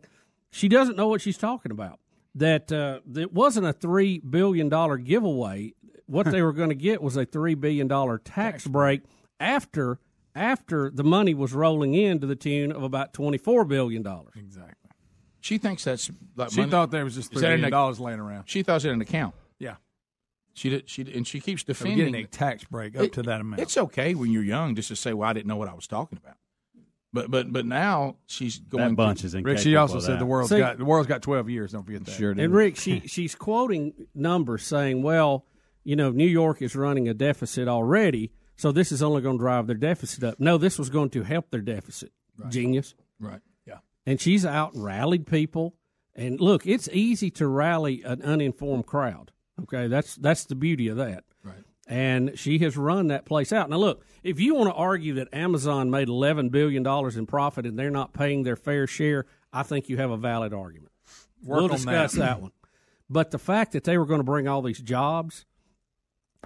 [0.52, 2.00] she doesn't know what she's talking about.
[2.38, 5.74] That uh, it wasn't a three billion dollar giveaway.
[6.06, 9.02] What they were going to get was a three billion dollar tax break
[9.40, 10.00] after
[10.36, 14.34] after the money was rolling in to the tune of about twenty four billion dollars.
[14.36, 14.92] Exactly.
[15.42, 17.72] She thinks that's like She money- thought there was just Is $3 that billion an-
[17.72, 18.44] dollars laying around.
[18.48, 19.34] She thought it was an account.
[19.60, 19.76] Yeah.
[20.54, 20.90] She did.
[20.90, 23.24] She did, and she keeps They were defending getting a tax break up It- to
[23.24, 23.62] that amount.
[23.62, 25.88] It's okay when you're young just to say, "Well, I didn't know what I was
[25.88, 26.38] talking about."
[27.18, 28.90] But but but now she's going.
[28.90, 31.24] That bunch to, is Rick, she also said the world's See- got the world's got
[31.24, 31.72] twelve years.
[31.72, 32.12] Don't forget that.
[32.12, 35.44] Sure And Rick, she she's quoting numbers saying, "Well,
[35.84, 39.42] you know, New York is running a deficit already, so this is only going to
[39.42, 42.12] drive their deficit up." No, this was going to help their deficit.
[42.50, 42.94] Genius.
[43.20, 43.42] Right.
[43.66, 43.80] Yeah.
[44.06, 45.74] And she's out and rallied people.
[46.14, 49.32] And look, it's easy to rally an uninformed crowd.
[49.64, 51.24] Okay, that's that's the beauty of that.
[51.90, 53.70] And she has run that place out.
[53.70, 57.66] Now, look, if you want to argue that Amazon made eleven billion dollars in profit
[57.66, 60.92] and they're not paying their fair share, I think you have a valid argument.
[61.44, 62.20] Work we'll discuss that.
[62.20, 62.52] that one.
[63.10, 65.46] But the fact that they were going to bring all these jobs,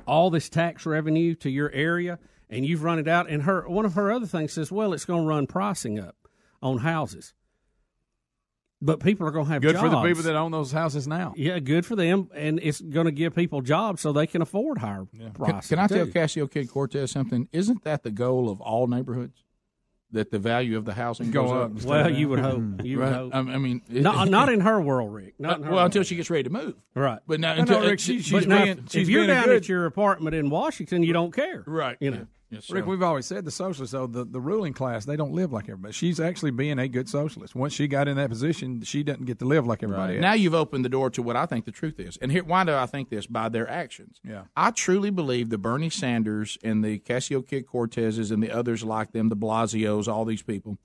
[0.06, 3.86] all this tax revenue to your area, and you've run it out, and her one
[3.86, 6.16] of her other things says, well, it's going to run pricing up
[6.62, 7.34] on houses.
[8.84, 9.74] But people are going to have jobs.
[9.74, 11.34] Good for the people that own those houses now.
[11.38, 14.80] Yeah, good for them, and it's going to give people jobs so they can afford
[14.80, 15.70] higher Can, prices.
[15.70, 16.12] can I tell too.
[16.12, 17.48] Casio Kid Cortez something?
[17.52, 19.44] Isn't that the goal of all neighborhoods?
[20.14, 21.84] That the value of the housing Go goes up up.
[21.86, 22.64] Well, you would hope.
[22.84, 23.34] You would hope.
[23.36, 25.36] I I mean, it- Not, not in her world, Rick.
[25.40, 25.86] Not in uh, her well, world.
[25.86, 26.74] until she gets ready to move.
[26.96, 27.20] Right.
[27.28, 29.86] But now, until, no, Rick, she- but she's now- being- if you're down at your
[29.86, 31.64] apartment in Washington, you don't care.
[31.68, 31.96] Right.
[32.02, 32.28] You know.
[32.70, 35.66] Rick, we've always said the socialists, though, the, the ruling class, they don't live like
[35.66, 35.94] everybody.
[35.94, 37.56] She's actually being a good socialist.
[37.56, 40.22] Once she got in that position, she doesn't get to live like everybody else.
[40.22, 42.18] Now you've opened the door to what I think the truth is.
[42.22, 43.26] And here, why do I think this?
[43.28, 44.20] By their actions.
[44.24, 44.44] Yeah.
[44.56, 49.12] I truly believe the Bernie Sanders and the Casio Kid Cortezes and the others like
[49.14, 50.78] them, the Blasios, all these people,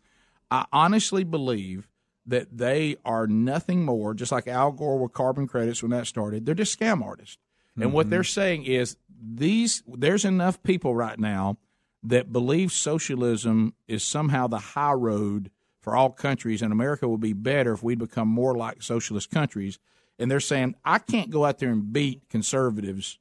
[0.51, 1.89] I honestly believe
[2.27, 6.45] that they are nothing more, just like Al Gore with carbon credits when that started.
[6.47, 7.39] They're just scam artists.
[7.79, 8.11] And what Mm-hmm.
[8.11, 11.59] they're saying is these there's enough people right now
[12.03, 15.51] that believe socialism is somehow the high road
[15.81, 19.79] for all countries and America will be better if we become more like socialist countries.
[20.19, 23.19] And they're saying, I can't go out there and beat conservatives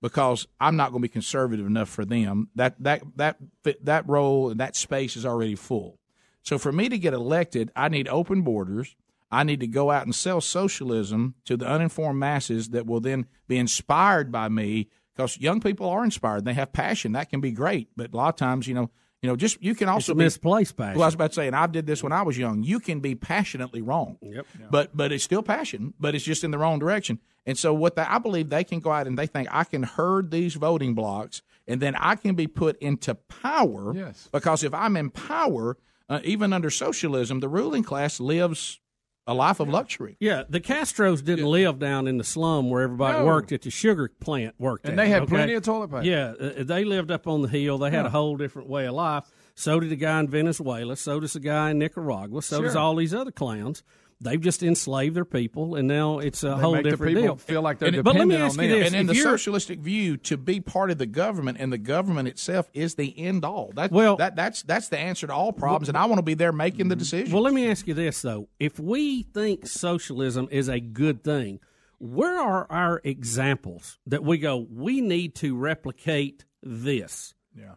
[0.00, 2.48] because I'm not going to be conservative enough for them.
[2.54, 3.36] That that that
[3.82, 5.98] that role and that space is already full.
[6.42, 8.94] So for me to get elected, I need open borders.
[9.30, 13.26] I need to go out and sell socialism to the uninformed masses that will then
[13.48, 16.44] be inspired by me because young people are inspired.
[16.44, 17.12] They have passion.
[17.12, 17.88] That can be great.
[17.96, 18.90] But a lot of times, you know,
[19.22, 20.98] you know, just you can also be misplaced passion.
[20.98, 22.62] Well, I was about to say, and I did this when I was young.
[22.62, 24.18] You can be passionately wrong.
[24.20, 24.46] Yep.
[24.70, 27.18] But but it's still passion, but it's just in the wrong direction.
[27.46, 29.84] And so what they, I believe they can go out and they think I can
[29.84, 33.94] herd these voting blocks, and then I can be put into power.
[33.96, 34.28] Yes.
[34.30, 38.80] Because if I'm in power, uh, even under socialism, the ruling class lives
[39.26, 40.16] a life of luxury.
[40.20, 43.26] Yeah, the Castros didn't live down in the slum where everybody No.
[43.26, 45.30] worked at the sugar plant worked And at, they had okay?
[45.30, 46.04] plenty of toilet paper.
[46.04, 47.78] Yeah, uh, they lived up on the hill.
[47.78, 48.06] They had Yeah.
[48.06, 49.24] a whole different way of life.
[49.54, 50.96] So did the guy in Venezuela.
[50.96, 52.42] So does the guy in Nicaragua.
[52.42, 53.82] So does all these other clowns.
[54.18, 57.34] They've just enslaved their people, and now it's a They whole make the different people
[57.34, 57.36] deal.
[57.36, 58.78] feel like they're And- but let me dependent ask on you them.
[58.80, 61.78] this: and in if the socialistic view, to be part of the government and the
[61.78, 63.72] government itself is the end all.
[63.76, 66.32] That, Well- that that's that's the answer to all problems, and I want to be
[66.32, 67.00] there making the mm-hmm.
[67.00, 67.34] decision.
[67.34, 71.60] Well, let me ask you this though: If we think socialism is a good thing,
[71.98, 74.66] where are our examples that we go?
[74.70, 77.34] We need to replicate this.
[77.54, 77.74] Yeah.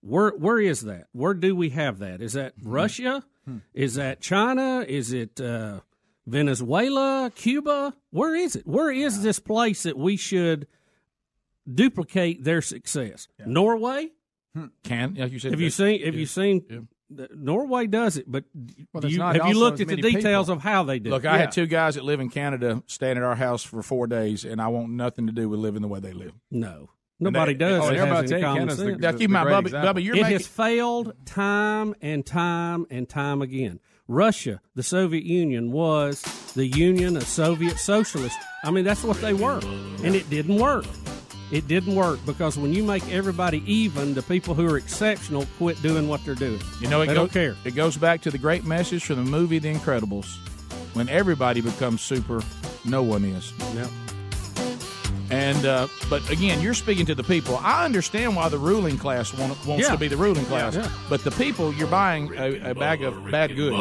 [0.00, 1.06] Where where is that?
[1.12, 2.20] Where do we have that?
[2.20, 2.70] Is that mm-hmm.
[2.70, 3.24] Russia?
[3.74, 4.84] Is that China?
[4.86, 5.80] Is it uh,
[6.26, 7.30] Venezuela?
[7.34, 7.94] Cuba?
[8.10, 8.66] Where is it?
[8.66, 10.66] Where is this place that we should
[11.72, 13.28] duplicate their success?
[13.44, 14.10] Norway?
[14.82, 15.52] Can like you said?
[15.52, 16.04] Have you seen?
[16.04, 16.20] Have yeah.
[16.20, 16.88] you seen?
[17.16, 18.44] th- Norway does it, but
[18.92, 20.54] Well, do you, not have you looked at the details people.
[20.54, 21.10] of how they do?
[21.10, 21.28] Look, it?
[21.28, 21.38] I Yeah.
[21.42, 24.60] had two guys that live in Canada staying at our house for four days, and
[24.60, 26.32] I want nothing to do with living the way they live.
[26.50, 27.82] No, nobody they- does.
[27.82, 28.96] oh, that they're has about any to take common the-.
[28.98, 33.08] Now, keep in mind, Bubby- Bubby, you're it making- has failed time and time and
[33.08, 33.80] time again.
[34.10, 36.22] Russia, the Soviet Union, was
[36.54, 38.38] the Union of Soviet Socialists.
[38.64, 39.60] I mean, that's what they were,
[40.02, 40.86] and it didn't work.
[41.50, 45.80] It didn't work because when you make everybody even, the people who are exceptional quit
[45.82, 46.60] doing what they're doing.
[46.80, 47.54] You know, it they go- don't care.
[47.64, 50.26] It goes back to the great message from the movie The Incredibles.
[50.94, 52.42] When everybody becomes super,
[52.84, 53.52] no one is.
[53.74, 53.88] Yep.
[55.30, 57.56] And uh, but again, you're speaking to the people.
[57.58, 59.92] I understand why the ruling class want, wants Yeah.
[59.92, 60.90] to be the ruling class, Yeah.
[61.08, 63.76] but the people you're buying a, a bag of bad goods.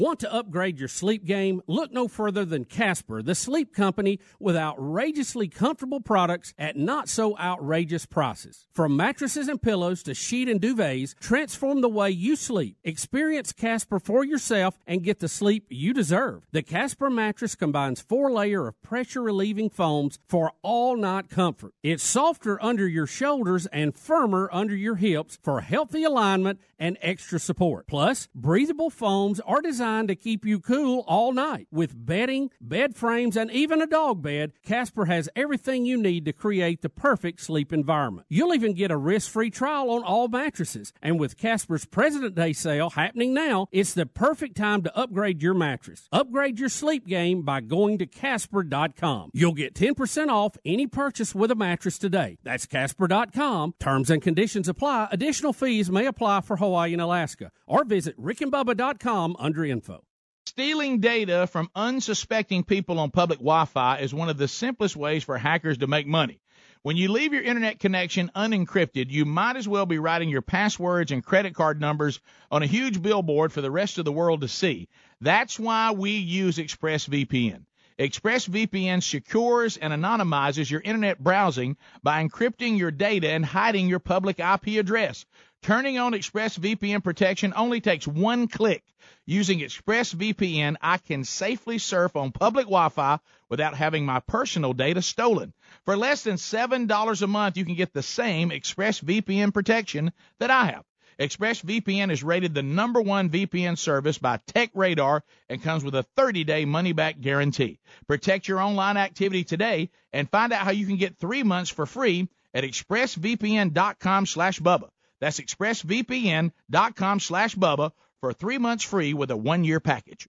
[0.00, 1.60] Want to upgrade your sleep game?
[1.66, 7.36] Look no further than Casper, the sleep company with outrageously comfortable products at not so
[7.36, 8.68] outrageous prices.
[8.72, 12.76] From mattresses and pillows to sheet and duvets, transform the way you sleep.
[12.84, 16.46] Experience Casper for yourself and get the sleep you deserve.
[16.52, 21.72] The Casper mattress combines four layer of pressure relieving foams for all night comfort.
[21.82, 27.40] It's softer under your shoulders and firmer under your hips for healthy alignment and extra
[27.40, 27.88] support.
[27.88, 31.66] Plus, breathable foams are designed to keep you cool all night.
[31.70, 36.32] With bedding, bed frames, and even a dog bed, Casper has everything you need to
[36.32, 38.26] create the perfect sleep environment.
[38.28, 40.92] You'll even get a risk-free trial on all mattresses.
[41.00, 45.54] And with Casper's President Day sale happening now, it's the perfect time to upgrade your
[45.54, 46.08] mattress.
[46.12, 49.30] Upgrade your sleep game by going to casper.com.
[49.32, 52.38] You'll get 10% off any purchase with a mattress today.
[52.42, 53.74] That's casper.com.
[53.80, 55.08] Terms and conditions apply.
[55.10, 57.50] Additional fees may apply for Hawaii and Alaska.
[57.66, 60.02] Or visit rickandbubba.com under info.
[60.46, 65.22] Stealing data from unsuspecting people on public Wi Fi is one of the simplest ways
[65.22, 66.40] for hackers to make money.
[66.82, 71.12] When you leave your internet connection unencrypted, you might as well be writing your passwords
[71.12, 72.18] and credit card numbers
[72.50, 74.88] on a huge billboard for the rest of the world to see.
[75.20, 77.64] That's why we use ExpressVPN.
[78.00, 84.40] ExpressVPN secures and anonymizes your internet browsing by encrypting your data and hiding your public
[84.40, 85.24] IP address.
[85.62, 88.84] Turning on ExpressVPN protection only takes one click.
[89.30, 93.18] Using ExpressVPN, I can safely surf on public Wi-Fi
[93.50, 95.52] without having my personal data stolen.
[95.84, 100.64] For less than $7 a month, you can get the same ExpressVPN protection that I
[100.64, 100.84] have.
[101.20, 106.64] ExpressVPN is rated the number one VPN service by TechRadar and comes with a 30-day
[106.64, 107.80] money-back guarantee.
[108.06, 111.84] Protect your online activity today and find out how you can get three months for
[111.84, 114.88] free at expressvpn.com slash Bubba.
[115.20, 120.28] That's expressvpn.com slash Bubba for three months free with a one-year package.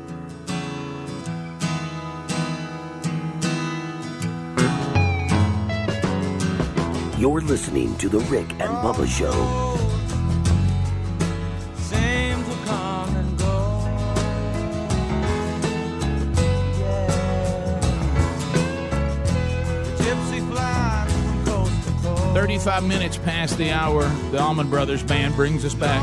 [7.21, 9.31] You're listening to The Rick and Bubba Show.
[11.75, 13.85] Seem to come and go.
[16.79, 17.11] Yeah.
[19.97, 22.33] Gypsy flies from coast to coast.
[22.33, 26.01] 35 minutes past the hour, the Allman Brothers Band brings us back.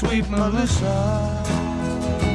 [0.00, 1.42] Sweet Melissa.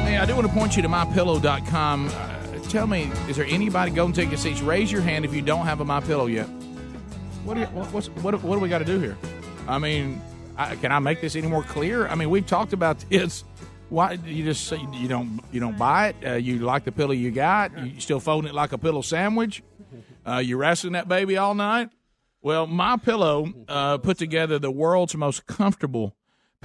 [0.04, 2.08] Hey, I do want to point you to mypillow.com.
[2.08, 4.60] Uh, tell me, is there anybody going to take ticket seats?
[4.60, 6.46] Raise your hand if you don't have a MyPillow yet.
[7.44, 9.18] What do you, what, what, what do we got to do here?
[9.66, 10.22] I mean,
[10.56, 12.06] I, can I make this any more clear?
[12.06, 13.42] I mean, we've talked about this.
[13.88, 16.16] Why you just say you don't you don't buy it?
[16.24, 17.76] Uh, you like the pillow you got?
[17.78, 19.62] You still folding it like a pillow sandwich?
[20.26, 21.90] Uh, you wrestling that baby all night?
[22.42, 26.16] Well, my pillow uh, put together the world's most comfortable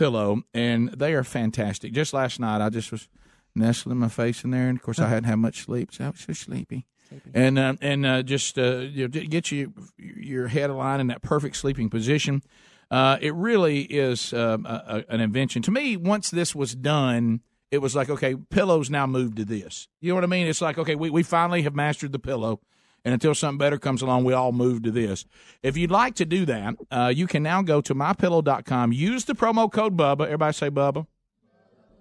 [0.01, 1.93] pillow, and they are fantastic.
[1.93, 3.07] Just last night, I just was
[3.53, 6.09] nestling my face in there, and of course, I hadn't had much sleep, so I
[6.09, 6.87] was so sleepy.
[7.35, 11.21] And uh, and uh, just uh, you know, get you your head aligned in that
[11.21, 12.41] perfect sleeping position.
[12.89, 15.61] Uh, it really is uh, a, a, an invention.
[15.63, 19.87] To me, once this was done, it was like, okay, pillows now move to this.
[19.99, 20.47] You know what I mean?
[20.47, 22.59] It's like, okay, we, we finally have mastered the pillow.
[23.03, 25.25] And until something better comes along, we all move to this.
[25.63, 28.91] If you'd like to do that, uh, you can now go to mypillow.com.
[28.93, 30.25] Use the promo code Bubba.
[30.25, 31.07] Everybody say Bubba.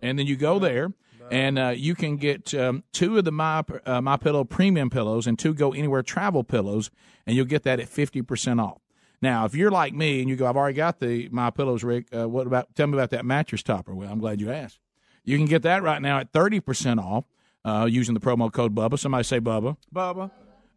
[0.03, 0.93] And then you go there,
[1.31, 5.27] and uh, you can get um, two of the My uh, My Pillow premium pillows
[5.27, 6.91] and two Go Anywhere travel pillows,
[7.27, 8.81] and you'll get that at fifty percent off.
[9.23, 12.07] Now, if you're like me and you go, I've already got the My Pillows, Rick.
[12.15, 12.75] Uh, what about?
[12.75, 13.95] Tell me about that mattress topper.
[13.95, 14.81] Well, I'm glad you asked.
[15.25, 17.25] You can get that right now at thirty percent off
[17.65, 18.99] uh, using the promo code Bubba.
[18.99, 19.77] Somebody say Bubba.
[19.95, 20.31] Bubba.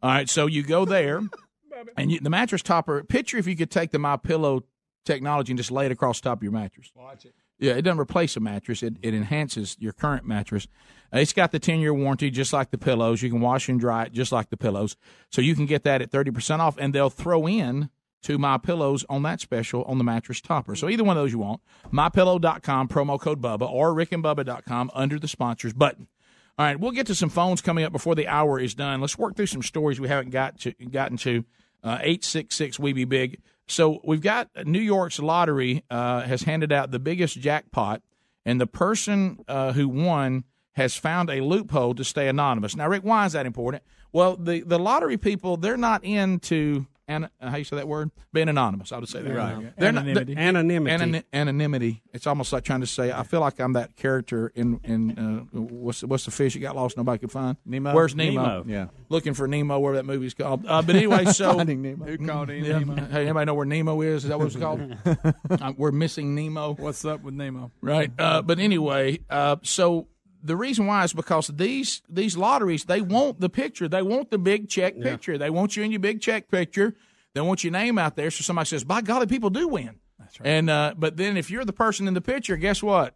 [0.03, 1.21] All right, so you go there,
[1.97, 3.01] and you, the mattress topper.
[3.05, 4.63] Picture if you could take the My Pillow
[5.05, 6.91] technology and just lay it across the top of your mattress.
[6.93, 7.33] Watch it.
[7.57, 8.83] Yeah, it doesn't replace a mattress.
[8.83, 10.67] It, it enhances your current mattress.
[11.13, 13.21] Uh, it's got the 10 year warranty, just like the pillows.
[13.21, 14.97] You can wash and dry it, just like the pillows.
[15.31, 17.89] So you can get that at 30% off, and they'll throw in
[18.23, 20.75] to My Pillows on that special on the mattress topper.
[20.75, 21.61] So either one of those you want.
[21.91, 26.07] MyPillow.com, promo code Bubba, or RickandBubba.com under the sponsors button.
[26.55, 29.01] All right, we'll get to some phones coming up before the hour is done.
[29.01, 31.45] Let's work through some stories we haven't got to, gotten to.
[31.83, 33.41] Uh, Eight six six we be big.
[33.67, 38.01] So we've got New York's lottery uh, has handed out the biggest jackpot,
[38.45, 42.75] and the person uh, who won has found a loophole to stay anonymous.
[42.75, 43.83] Now, Rick, why is that important?
[44.11, 48.11] Well, the the lottery people they're not into an, uh, how you say that word
[48.31, 48.91] being anonymous.
[48.91, 49.77] I would say that Right.
[49.77, 50.35] They're Anonymity.
[50.35, 50.93] Not, Anonymity.
[50.93, 52.01] Anony- anonymity.
[52.13, 55.57] It's almost like trying to say I feel like I'm that character in in uh,
[55.59, 57.93] what's the- what's the fish that got lost nobody could find Nemo?
[57.93, 58.41] Where's Nemo?
[58.41, 58.87] Nemo, yeah.
[59.09, 60.65] looking for Nemo, where that movie's called.
[60.65, 62.05] Uh, but anyway, so Finding Nemo.
[62.05, 62.79] Who called him Yeah.
[62.79, 62.95] Nemo?
[63.07, 64.23] Hey, anybody know where Nemo is?
[64.23, 64.95] Is that what it's called?
[65.49, 66.73] uh, we're missing Nemo.
[66.75, 67.71] What's up with Nemo?
[67.81, 68.11] Right.
[68.17, 70.07] Uh, but anyway, uh, so
[70.43, 73.87] the reason why is because these these lotteries they want the picture.
[73.87, 75.37] They want the big check picture.
[75.37, 76.95] They want you in your big check picture.
[77.33, 78.29] They want your name out there.
[78.29, 80.47] So somebody says, "By golly, people do win." That's right.
[80.47, 83.15] And uh, but then if you're the person in the picture, guess what?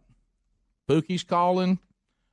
[0.88, 1.78] Pookie's calling.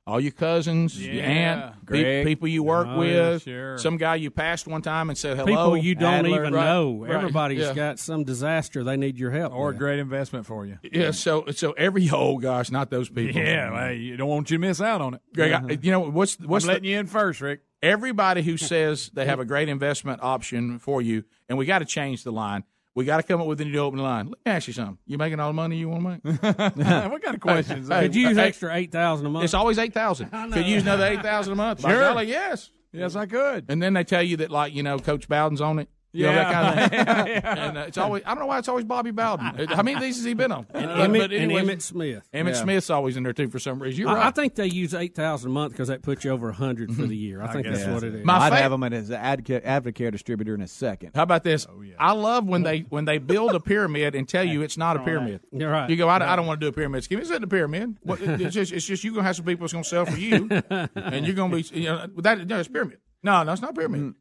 [0.08, 1.22] All your cousins, your Yeah.
[1.24, 3.76] aunt, pe- people you work Oh, yeah, with, sure.
[3.76, 5.46] some guy you passed one time and said hello.
[5.46, 6.40] People you don't Adler.
[6.42, 6.98] even Right, know.
[7.04, 7.74] right, Everybody's yeah.
[7.74, 9.52] got some disaster they need your help.
[9.52, 10.78] Or a great investment for you.
[10.84, 13.40] Yeah, so so every oh gosh, not those people.
[13.40, 15.22] Yeah, well, you don't want you to miss out on it.
[15.34, 15.76] Greg, I, uh-huh.
[15.82, 17.62] you know what's what's I'm the, letting you in first, Rick.
[17.82, 21.84] everybody who says they have a great investment option for you, and we got to
[21.84, 22.62] change the line.
[22.96, 24.28] We got to come up with a new opening line.
[24.28, 24.96] Let me ask you something.
[25.06, 26.42] You making all the money you want to make?
[26.42, 27.90] what kind of questions?
[27.90, 27.94] Eh?
[27.94, 29.44] Hey, Could you use hey, extra eight thousand a month?
[29.44, 30.30] It's always eight thousand.
[30.30, 31.82] Could you use another eight thousand a month?
[31.82, 32.00] By Sure.
[32.00, 32.70] golly, yes.
[32.92, 33.66] yes, I could.
[33.68, 35.90] And then they tell you that, like you know, Coach Bowden's on it.
[36.16, 37.42] You know, that kind of thing.
[37.44, 39.46] And uh, it's always I don't know why it's always Bobby Bowden.
[39.46, 40.66] Uh, how many of these has he been on?
[40.74, 42.28] and, But- uh, Emmitt, but and Emmitt Smith.
[42.32, 42.62] Emmitt Yeah.
[42.62, 44.00] Smith's always in there too for some reason.
[44.00, 44.26] You're I, right.
[44.26, 46.90] I think they use eight thousand a month because that puts you over a 100
[46.90, 47.08] for mm-hmm.
[47.08, 47.42] the year.
[47.42, 48.24] I, think guess that's what it is.
[48.24, 51.12] My I'd fa- have him as an advocate, advocate distributor in a second.
[51.14, 51.66] How about this?
[51.70, 51.94] Oh, yeah.
[51.98, 55.00] I love when they when they build a pyramid and tell you it's not a
[55.00, 55.40] pyramid.
[55.52, 55.88] You're right.
[55.88, 57.18] You go, I, don't- I don't want to do a pyramid scheme.
[57.18, 57.96] It's not a pyramid.
[58.02, 60.48] What, it's just it's just you're gonna have some people that's gonna sell for you,
[60.70, 62.98] and you're gonna be you know that no, it's a pyramid.
[63.26, 64.14] No, no, it's not a pyramid.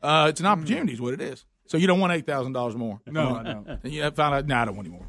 [0.00, 1.44] Uh, it's an opportunity, is what it is.
[1.66, 3.00] So you don't want eight thousand dollars more.
[3.06, 3.68] No, I don't.
[3.82, 5.06] And you found out, no, I don't want any more.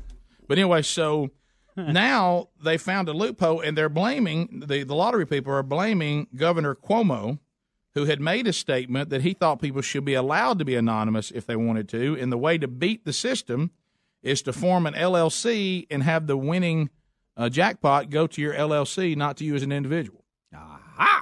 [0.48, 1.30] But anyway, so
[1.78, 6.74] now they found a loophole, and they're blaming the the lottery people are blaming Governor
[6.74, 7.38] Cuomo,
[7.94, 11.30] who had made a statement that he thought people should be allowed to be anonymous
[11.30, 13.70] if they wanted to, and the way to beat the system
[14.24, 16.90] is to form an LLC and have the winning
[17.38, 20.24] uh, jackpot go to your LLC, not to you as an individual.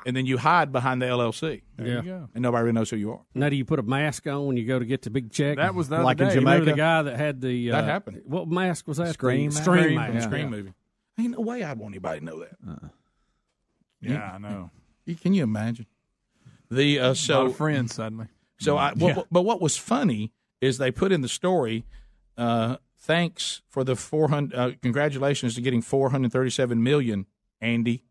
[0.06, 1.62] And then you hide behind the LLC.
[1.78, 2.02] There you Yeah.
[2.02, 2.30] go.
[2.34, 3.22] and nobody really knows who you are.
[3.36, 5.58] Now, do you put a mask on when you go to get the big check?
[5.58, 6.30] That was the other like in.
[6.30, 6.40] Jamaica.
[6.46, 8.22] Remember the guy that had the uh, That happened.
[8.26, 9.14] What mask was that?
[9.14, 9.64] Scream The mask?
[9.64, 10.28] Scream, Scream, mask.
[10.28, 10.50] Scream yeah.
[10.50, 10.74] movie.
[11.20, 12.58] Ain't no way I'd want anybody to know that.
[12.68, 12.88] Uh-uh.
[14.02, 14.72] Yeah, I know.
[15.06, 15.86] You- Can you imagine?
[16.70, 18.28] The uh, So so friends suddenly.
[18.60, 19.16] So I, Yeah.
[19.16, 21.86] what, but what was funny is they put in the story,
[22.38, 24.58] uh, thanks for the four hundred.
[24.58, 27.26] Uh, congratulations to getting four hundred thirty-seven million,
[27.60, 28.04] Andy.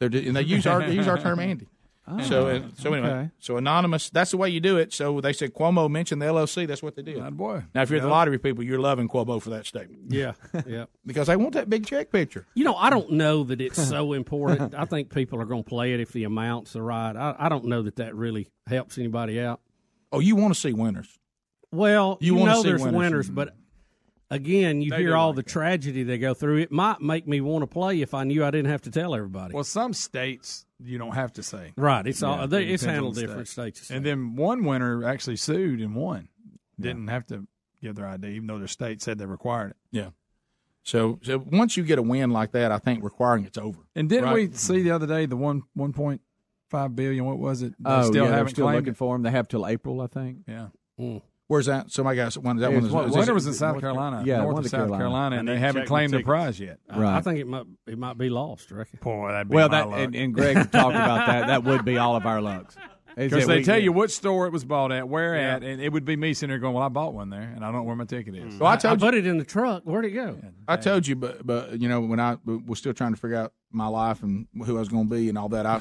[0.00, 1.68] They're, and they use our they use our term Andy.
[2.06, 3.30] Oh, so uh, so anyway, okay.
[3.38, 4.10] so anonymous.
[4.10, 4.92] That's the way you do it.
[4.92, 6.66] So they said Cuomo mentioned the LLC.
[6.66, 7.34] That's what they did.
[7.34, 7.62] boy.
[7.74, 10.12] Now, if you're the lottery people, you're loving Cuomo for that statement.
[10.12, 10.32] Yeah,
[10.66, 10.84] yeah.
[11.06, 12.46] because they want that big check picture.
[12.54, 14.74] You know, I don't know that it's so important.
[14.78, 17.16] I think people are going to play it if the amounts are right.
[17.16, 19.62] I, I don't know that that really helps anybody out.
[20.12, 21.08] Oh, you want to see winners?
[21.72, 22.96] Well, You you, wanna know see there's winners.
[22.98, 23.56] winners, but
[24.30, 26.58] again, you They hear do all the tragedy they go through.
[26.58, 29.14] It might make me want to play if I knew I didn't have to tell
[29.14, 29.54] everybody.
[29.54, 31.72] Well, some states you don't have to say.
[31.76, 33.76] Right, it's all- they- it it's handled the different state.
[33.76, 33.90] states.
[33.90, 36.28] And then one winner actually sued and won.
[36.78, 37.46] Didn't have to
[37.80, 39.76] give their ID, even though their state said they required it.
[39.92, 40.10] Yeah.
[40.82, 43.80] So, so once you get a win like that, I think requiring it's over.
[43.94, 44.50] And didn't Right?
[44.50, 46.20] we see the other day the one one point
[46.68, 47.24] five billion?
[47.24, 47.72] What was it?
[47.78, 48.96] They Oh, still yeah, they're haven't still looking it?
[48.96, 49.22] for them.
[49.22, 50.38] They have till April, I think.
[50.48, 50.68] Yeah.
[50.98, 51.18] Hmm.
[51.46, 51.90] Where's that?
[51.90, 52.56] Somebody got one.
[52.56, 52.76] That It one?
[52.76, 54.98] was is- one- Winter was in South Carolina, Yeah, north one of of South Carolina.
[55.02, 56.78] Carolina, and they haven't claimed my the prize yet.
[56.88, 58.72] I- I think it might it might be lost.
[58.72, 58.98] I reckon.
[59.02, 59.98] Boy, that'd be Well, my that luck.
[60.00, 61.46] and, and Greg talked about that.
[61.48, 62.76] That would be all of our lucks.
[63.16, 65.54] Because they we- tell you what store it was bought at, where Yeah.
[65.56, 67.62] at, and it would be me sitting there going, "Well, I bought one there, and
[67.62, 68.58] I don't know where my ticket is." Mm.
[68.60, 69.06] Well, I told you.
[69.06, 69.84] put it in the truck.
[69.84, 70.36] Where'd it go?
[70.66, 73.52] I told you, but but you know when I was still trying to figure out
[73.70, 75.80] my life and who I was going to be and all that, I,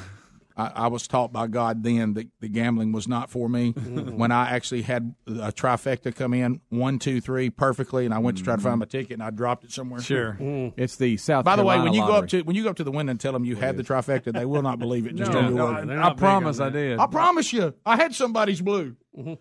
[0.56, 3.74] I I was taught by God then that the gambling was not for me.
[3.74, 4.18] Mm-hmm.
[4.18, 8.38] when I actually had a trifecta come in one, two, three perfectly, and I went
[8.38, 8.92] to try to find my mm-hmm.
[8.92, 10.02] ticket and I dropped it somewhere.
[10.02, 10.34] Sure.
[10.40, 10.80] Mm-hmm.
[10.82, 11.46] It's the South.
[11.46, 13.12] By the way, when you go up to when you go up to the window
[13.12, 15.16] and tell them you had the trifecta, they will not believe it.
[15.16, 15.90] Just No, on your no, word.
[15.90, 17.00] They're I promise I did.
[17.00, 18.96] I promise you, I had somebody's blue.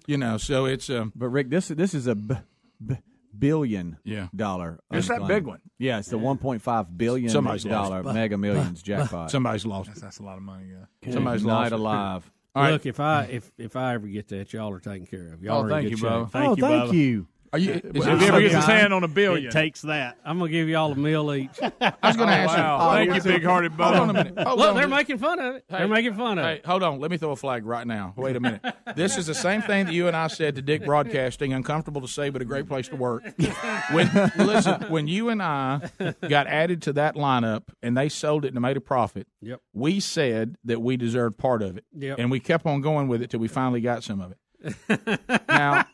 [0.06, 2.36] You know, so it's um, But Rick, this this is a b-
[2.84, 2.98] b-
[3.38, 4.28] billion Yeah.
[4.34, 4.80] dollar.
[4.90, 5.60] It's that big one.
[5.78, 8.14] Yeah, it's the one point five billion Somebody's dollar lost.
[8.14, 9.30] Mega Millions jackpot.
[9.30, 9.88] somebody's lost.
[9.88, 10.66] That's, that's a lot of money.
[10.70, 11.12] Yeah.
[11.12, 11.72] Somebody's night lost.
[11.72, 12.32] alive.
[12.54, 12.72] All right.
[12.72, 15.42] Look, if I if if I ever get that, y'all are taken care of.
[15.42, 16.08] Y'all Oh, are in thank good you, shape.
[16.08, 16.20] Bo.
[16.20, 16.92] Oh, thank oh, you, thank Bubba.
[16.94, 17.26] you.
[17.54, 17.72] Are you?
[17.72, 20.16] Is If it he ever gets his hand on a billion, It takes that.
[20.24, 21.50] I'm gonna give y'all a meal each.
[21.62, 22.62] I was going to oh, ask you.
[22.62, 22.78] wow.
[22.78, 24.38] hold Thank you, big-hearted Hold on a minute.
[24.38, 24.76] Hold Look, on.
[24.76, 25.64] they're making fun of it.
[25.68, 26.66] Hey, they're making fun of Hey, it.
[26.66, 26.98] hold on.
[26.98, 28.14] Let me throw a flag right now.
[28.16, 28.62] Wait a minute.
[28.96, 31.52] This is the same thing that you and I said to Dick Broadcasting.
[31.54, 33.22] Uncomfortable to say, but a great place to work.
[33.90, 35.90] When listen, when you and I
[36.28, 39.60] got added to that lineup and they sold it and made a profit, Yep.
[39.72, 42.18] we said that we deserved part of it, Yep.
[42.18, 44.38] and we kept on going with it till we finally got some of it.
[45.48, 45.84] now,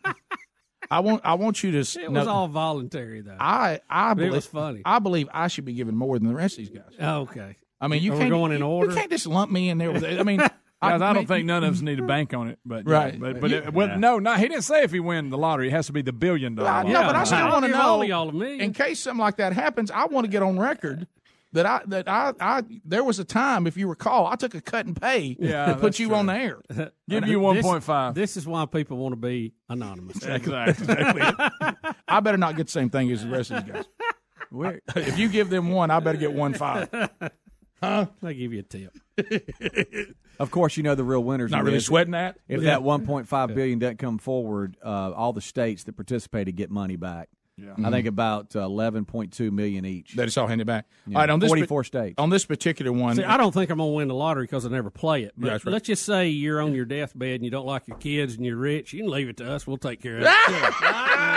[0.91, 1.81] I want I want you to.
[1.81, 3.37] s- It was know- all voluntary though.
[3.39, 4.83] I I believe it was funny.
[4.85, 6.95] I believe I should be given more than the rest of these guys.
[7.01, 7.57] Oh, okay.
[7.81, 8.91] I mean, you Are can't going in you- order?
[8.91, 10.05] You can't just lump me in there with.
[10.05, 10.41] I mean,
[10.81, 13.15] Guys, I, mean, don't think none of us need to bank on it, but Right.
[13.15, 13.57] Yeah, but but Yeah.
[13.67, 15.93] it, well, no, no, he didn't say if he win the lottery, it has to
[15.93, 16.69] be the billion dollar.
[16.69, 17.07] I know, lottery.
[17.09, 17.81] but I still want to know.
[17.83, 18.61] all of y'all a million.
[18.61, 21.09] In case something like that happens, I want to get on record
[21.53, 24.61] that I that I, I there was a time, if you recall, I took a
[24.61, 26.17] cut and pay Yeah, to put you true.
[26.17, 26.61] on the air.
[27.09, 28.15] Give you one point five.
[28.15, 30.19] This is why people want to be anonymous.
[30.27, 31.23] Exactly.
[32.09, 34.77] I better not get the same thing as the rest of these guys.
[34.97, 36.89] if you give them one, I better get one five.
[37.83, 38.07] Huh?
[38.23, 38.93] I give you a tip.
[40.41, 41.51] Of course, you know the real winners.
[41.51, 41.87] Not really this.
[41.87, 42.39] sweating that.
[42.49, 42.71] If Yeah.
[42.79, 47.29] that 1.5 billion doesn't come forward, uh, all the states that participated get money back.
[47.59, 47.87] Yeah.
[47.87, 50.15] I think about uh, 11.2 million each.
[50.15, 50.87] That it's all handed back.
[51.07, 51.17] Yeah.
[51.17, 52.15] All right, on this 44 states.
[52.19, 54.65] On this particular one, See, I don't think I'm going to win the lottery because
[54.65, 55.33] I never play it.
[55.37, 55.67] But Yeah, right.
[55.67, 58.57] let's just say you're on your deathbed and you don't like your kids and you're
[58.57, 58.93] rich.
[58.93, 59.67] You can leave it to us.
[59.67, 61.29] We'll take care of it.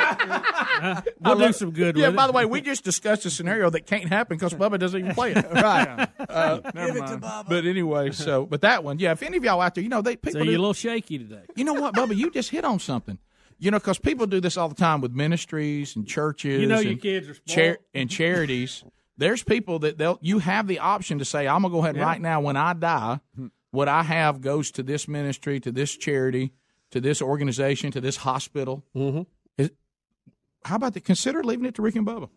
[1.22, 2.08] we'll do some good Yeah.
[2.08, 2.28] with By it.
[2.28, 5.32] the way, we just discussed a scenario that can't happen because Bubba doesn't even play
[5.34, 5.46] it.
[5.54, 6.08] right.
[6.20, 7.22] Uh, Never mind.
[7.48, 9.12] but anyway, so but that one, yeah.
[9.12, 10.40] If any of y'all out there, you know, they So people.
[10.46, 11.44] you're do- a little shaky today.
[11.56, 12.16] You know what, Bubba?
[12.16, 13.18] You just hit on something.
[13.62, 16.60] You know, because people do this all the time with ministries and churches.
[16.62, 18.84] You know and your kids are char- and charities.
[19.18, 20.18] There's people that they'll.
[20.22, 22.04] You have the option to say, "I'm gonna go ahead Yeah.
[22.04, 22.42] right now.
[22.42, 23.20] When I die,
[23.70, 26.54] what I have goes to this ministry, to this charity,
[26.90, 29.22] to this organization, to this hospital." Mm-hmm.
[29.60, 29.70] Is,
[30.66, 31.04] how about that?
[31.06, 32.30] Consider leaving it to Rick and Bubba.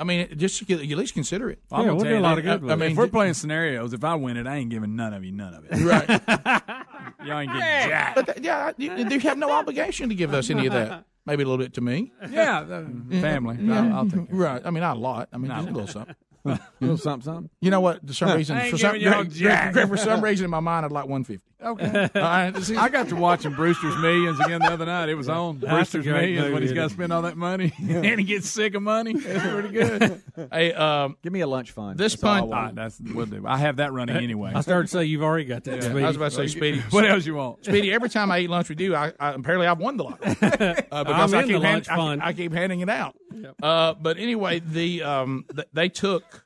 [0.00, 1.58] I mean, just you at least consider it.
[1.70, 3.06] I'm Yeah, gonna we'll tell do a lot of good with I mean, if we're
[3.06, 5.72] playing scenarios, if I win it, I ain't giving none of you none of it.
[5.84, 6.08] Right.
[7.26, 8.14] Y'all ain't getting jack.
[8.14, 11.04] But th- yeah, you, you have no obligation to give us any of that.
[11.26, 12.12] Maybe a little bit to me.
[12.30, 12.84] Yeah, uh,
[13.20, 13.58] family.
[13.60, 13.84] Yeah.
[13.88, 14.36] I'll, I'll take care.
[14.36, 14.62] Right.
[14.64, 15.28] I mean, not a lot.
[15.34, 16.14] I mean, Not just a a little something.
[16.44, 17.50] A little something, something.
[17.60, 18.06] You know what?
[18.06, 19.72] For some reason, for some, giving y'all Greg.
[19.72, 21.44] Greg, for some reason in my mind, I'd like one fifty.
[21.62, 22.08] Okay.
[22.14, 25.10] All right, I got to watching Brewster's Millions again the other night.
[25.10, 27.36] It was on That's Brewster's Millions when movie, he's isn't got to spend all that
[27.36, 29.12] money and he gets sick of money.
[29.14, 30.22] It's pretty good.
[30.52, 31.98] hey, um, give me a lunch fund.
[31.98, 33.44] This That's all I that's we'll do.
[33.46, 34.52] I have that running anyway.
[34.54, 35.82] I started to say you've already got that.
[35.82, 36.04] Yeah, Speedy.
[36.04, 36.80] I was about to say, Speedy.
[36.90, 37.62] What else you want?
[37.62, 40.18] Speedy, every time I eat lunch with you, I, I apparently I've won the lot
[40.22, 42.28] uh, because I'm I keep, the hand- lunch I.
[42.28, 43.16] I keep handing it out.
[43.62, 46.44] Uh, but anyway, the um, th- they took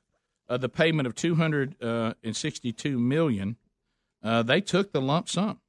[0.49, 3.57] uh, the payment of two hundred and sixty-two million.
[4.22, 5.61] Uh, they took the lump sum.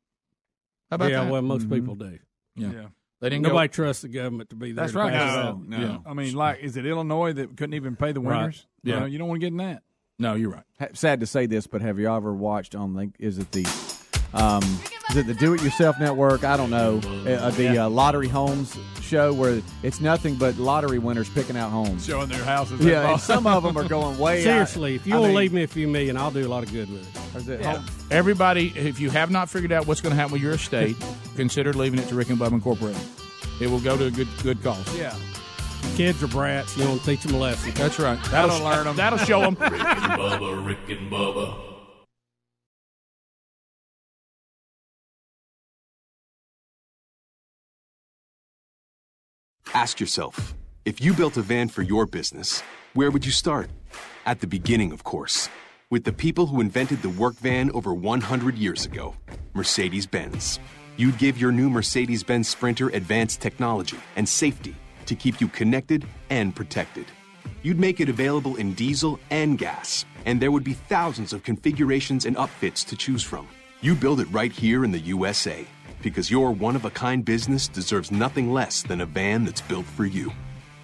[0.89, 1.31] How about yeah, that?
[1.31, 1.73] well, most Mhm.
[1.73, 2.19] people do.
[2.55, 2.71] Yeah.
[2.71, 2.85] Yeah.
[3.21, 3.71] They didn't Nobody go.
[3.73, 4.83] trusts the government to be there.
[4.83, 5.11] That's to right.
[5.11, 5.77] pay No, no.
[5.79, 5.97] Yeah.
[6.05, 8.37] I mean, like, is it Illinois that couldn't even pay the Right.
[8.41, 8.67] winners?
[8.83, 8.99] You Yeah.
[8.99, 9.83] know, you don't want to get in that.
[10.19, 10.95] No, you're right.
[10.97, 13.11] Sad to say this, but have you ever watched on the?
[13.19, 13.65] Is it the?
[14.33, 14.61] Um,
[15.09, 16.43] is it the Do It Yourself Network?
[16.43, 16.97] I don't know.
[17.27, 22.05] Uh, the uh, Lottery Homes show where it's nothing but lottery winners picking out homes.
[22.05, 22.83] Showing their houses.
[22.83, 24.41] Yeah, and some of them are going way.
[24.43, 24.95] Seriously, out.
[24.95, 26.63] if you I want to mean, leave me a few million, I'll do a lot
[26.63, 27.03] of good with
[27.35, 27.37] it.
[27.37, 27.83] is it Yeah.
[28.09, 30.95] Everybody, if you have not figured out what's going to happen with your estate,
[31.35, 33.01] consider leaving it to Rick and Bubba Incorporated.
[33.61, 34.97] It will go to a good good cause.
[34.97, 35.15] Yeah.
[35.95, 36.75] Kids are brats.
[36.75, 37.71] You want to teach them a lesson.
[37.75, 38.21] That's right.
[38.31, 38.95] That'll learn 'em.
[38.95, 39.55] That'll show them.
[39.59, 39.81] Rick and
[40.19, 41.74] Bubba, Rick and Bubba.
[49.75, 50.55] Ask yourself
[50.85, 52.63] if you built a van for your business,
[52.93, 53.69] where would you start?
[54.25, 55.49] At the beginning, of course,
[55.89, 59.17] with the people who invented the work van over 100 years ago
[59.53, 60.61] Mercedes Benz.
[60.95, 66.05] You'd give your new Mercedes Benz Sprinter advanced technology and safety to keep you connected
[66.29, 67.07] and protected.
[67.61, 72.25] You'd make it available in diesel and gas, and there would be thousands of configurations
[72.25, 73.45] and upfits to choose from.
[73.81, 75.67] You build it right here in the USA
[76.01, 79.85] because your one of a kind business deserves nothing less than a van that's built
[79.85, 80.31] for you.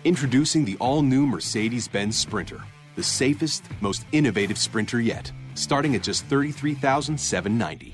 [0.04, 2.62] Introducing the all new Mercedes Benz Sprinter,
[2.96, 7.94] the safest, most innovative sprinter yet, starting at just 33,790.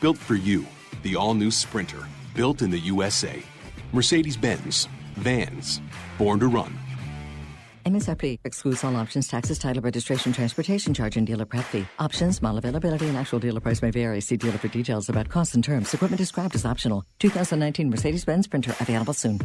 [0.00, 0.66] Built for you,
[1.02, 3.42] the all new Sprinter, built in the USA.
[3.92, 5.80] Mercedes Benz, vans,
[6.18, 6.76] born to run.
[7.84, 11.86] MSRP excludes all options, taxes, title, registration, transportation charge, and dealer prep fee.
[11.98, 14.20] Options, model availability, and actual dealer price may vary.
[14.20, 15.92] See dealer for details about costs and terms.
[15.92, 17.04] Equipment described as optional.
[17.18, 19.40] 2019 Mercedes-Benz Sprinter available soon.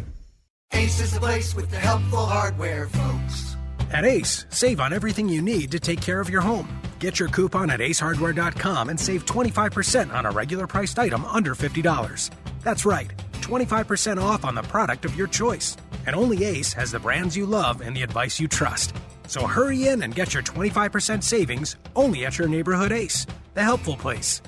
[0.73, 3.48] Ace is the place with the helpful hardware, folks.
[3.91, 6.67] At Ace, save on everything you need to take care of your home.
[6.99, 12.29] Get your coupon at acehardware.com and save 25% on a regular priced item under $50.
[12.61, 13.11] That's right,
[13.41, 15.75] 25% off on the product of your choice.
[16.05, 18.95] And only Ace has the brands you love and the advice you trust.
[19.27, 23.25] So hurry in and get your 25% savings only at your neighborhood Ace,
[23.55, 24.41] the helpful place.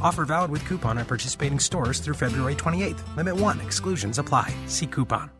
[0.00, 3.16] Offer valid with coupon at participating stores through February 28th.
[3.16, 4.52] Limit 1, exclusions apply.
[4.66, 5.37] See coupon.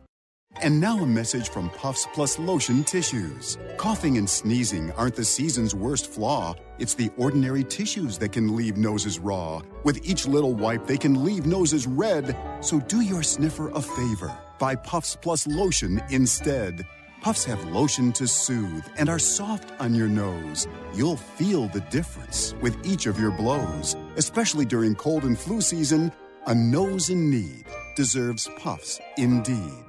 [0.61, 3.57] And now a message from Puffs Plus Lotion Tissues.
[3.77, 6.53] Coughing and sneezing aren't the season's worst flaw.
[6.79, 9.61] It's the ordinary tissues that can leave noses raw.
[9.85, 12.35] With each little wipe, they can leave noses red.
[12.59, 14.37] So do your sniffer a favor.
[14.59, 16.85] Buy Puffs Plus Lotion instead.
[17.21, 20.67] Puffs have lotion to soothe and are soft on your nose.
[20.93, 26.11] You'll feel the difference with each of your blows, especially during cold and flu season.
[26.47, 27.63] A nose in need
[27.95, 29.88] deserves Puffs indeed.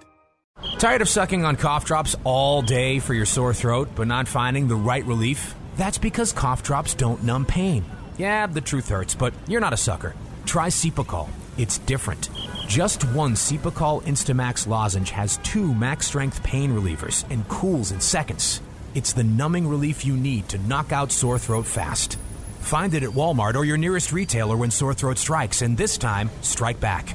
[0.78, 4.68] Tired of sucking on cough drops all day for your sore throat, but not finding
[4.68, 5.54] the right relief?
[5.76, 7.84] That's because cough drops don't numb pain.
[8.18, 10.14] Yeah, the truth hurts, but you're not a sucker.
[10.46, 11.28] Try Cepacol.
[11.56, 12.28] It's different.
[12.66, 18.60] Just one Cepacol Instamax lozenge has two max strength pain relievers and cools in seconds.
[18.94, 22.16] It's the numbing relief you need to knock out sore throat fast.
[22.60, 26.30] Find it at Walmart or your nearest retailer when sore throat strikes, and this time,
[26.42, 27.06] strike back.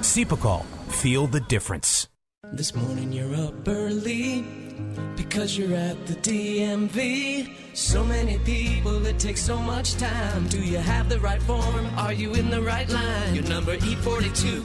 [0.00, 0.64] Cepacol.
[0.88, 2.08] Feel the difference.
[2.52, 4.44] This morning you're up early
[5.16, 7.52] because you're at the DMV.
[7.74, 10.46] So many people, it takes so much time.
[10.48, 11.86] Do you have the right form?
[11.96, 13.34] Are you in the right line?
[13.34, 14.64] Your number E42,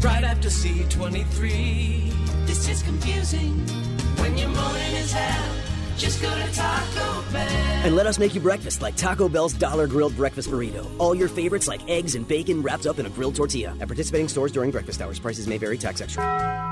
[0.00, 2.46] right after C23.
[2.46, 3.58] This is confusing
[4.18, 5.54] when your morning is hell.
[5.96, 7.46] Just go to Taco Bell.
[7.84, 10.90] And let us make you breakfast like Taco Bell's Dollar Grilled Breakfast Burrito.
[10.98, 13.76] All your favorites like eggs and bacon wrapped up in a grilled tortilla.
[13.80, 16.71] At participating stores during breakfast hours, prices may vary, tax extra.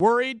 [0.00, 0.40] Worried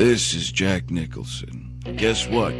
[0.00, 1.78] This is Jack Nicholson.
[1.98, 2.54] Guess what?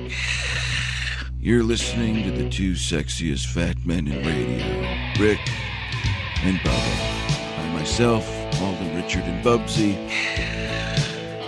[1.38, 4.62] You're listening to the two sexiest fat men in radio,
[5.18, 5.38] Rick
[6.42, 7.56] and Bubba.
[7.56, 8.28] By myself,
[8.60, 9.94] Alden Richard and Bussey.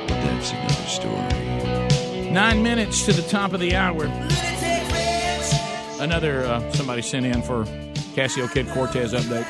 [0.09, 2.31] But that's another story.
[2.31, 4.07] Nine minutes to the top of the hour.
[6.01, 7.65] Another uh, somebody sent in for
[8.15, 9.47] Casio Kid Cortez update.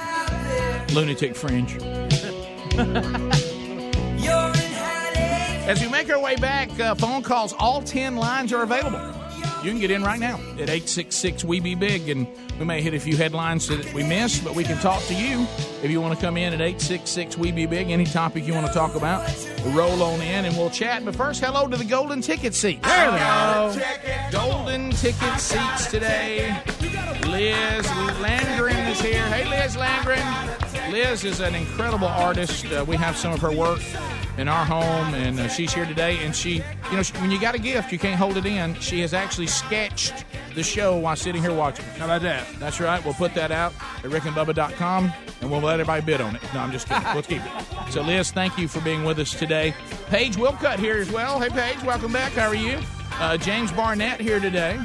[0.92, 1.78] Lunatic Fringe.
[5.64, 9.00] As we make our way back, uh, phone calls, all 10 lines are available.
[9.62, 12.26] You can get in right now at 866 We Be Big, and
[12.58, 15.46] we may hit a few headlines that we missed, but we can talk to you
[15.84, 17.90] if you want to come in at 866 We Be Big.
[17.90, 19.24] Any topic you want to talk about,
[19.66, 21.04] roll on in and we'll chat.
[21.04, 22.82] But first, hello to the golden ticket seats.
[22.82, 23.80] There they go.
[24.32, 26.60] Golden ticket seats today.
[27.28, 27.86] Liz
[28.18, 29.24] Landgren is here.
[29.28, 30.71] Hey, Liz Landgren.
[30.92, 32.66] Liz is an incredible artist.
[32.66, 33.80] Uh, we have some of her work
[34.36, 36.18] in our home, and uh, she's here today.
[36.18, 36.56] And she,
[36.90, 38.74] you know, she, when you got a gift, you can't hold it in.
[38.74, 41.86] She has actually sketched the show while sitting here watching.
[41.96, 42.46] How about that?
[42.58, 43.02] That's right.
[43.02, 43.72] We'll put that out
[44.04, 46.42] at rickandbubba.com, and we'll let everybody bid on it.
[46.52, 47.04] No, I'm just kidding.
[47.14, 47.90] We'll keep it.
[47.90, 49.74] So, Liz, thank you for being with us today.
[50.08, 51.40] Paige Wilcutt here as well.
[51.40, 52.32] Hey, Paige, welcome back.
[52.32, 52.78] How are you?
[53.12, 54.78] Uh, James Barnett here today.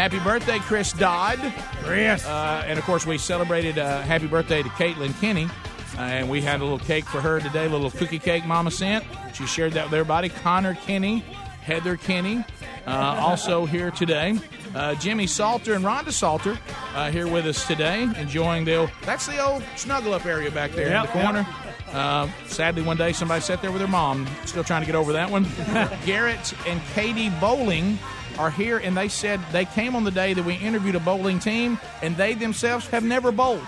[0.00, 1.38] Happy birthday, Chris Dodd.
[1.82, 2.24] Chris.
[2.24, 5.44] Uh, and of course, we celebrated uh, happy birthday to Caitlin Kenny.
[5.44, 8.70] Uh, and we had a little cake for her today, a little cookie cake Mama
[8.70, 9.04] sent.
[9.34, 10.30] She shared that with everybody.
[10.30, 11.18] Connor Kenny,
[11.60, 12.42] Heather Kenny,
[12.86, 14.38] uh, also here today.
[14.74, 16.58] Uh, Jimmy Salter and Rhonda Salter
[16.94, 20.70] uh, here with us today, enjoying the old, that's the old snuggle up area back
[20.70, 21.46] there Yep, in the corner.
[21.92, 24.26] Uh, sadly, one day somebody sat there with their mom.
[24.46, 25.46] Still trying to get over that one.
[26.06, 27.98] Garrett and Katie Bowling
[28.38, 31.38] are here, and they said they came on the day that we interviewed a bowling
[31.38, 33.62] team, and they themselves have never bowled.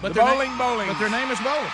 [0.00, 0.88] But The their bowling, name, bowling.
[0.88, 1.70] But their name is bowling.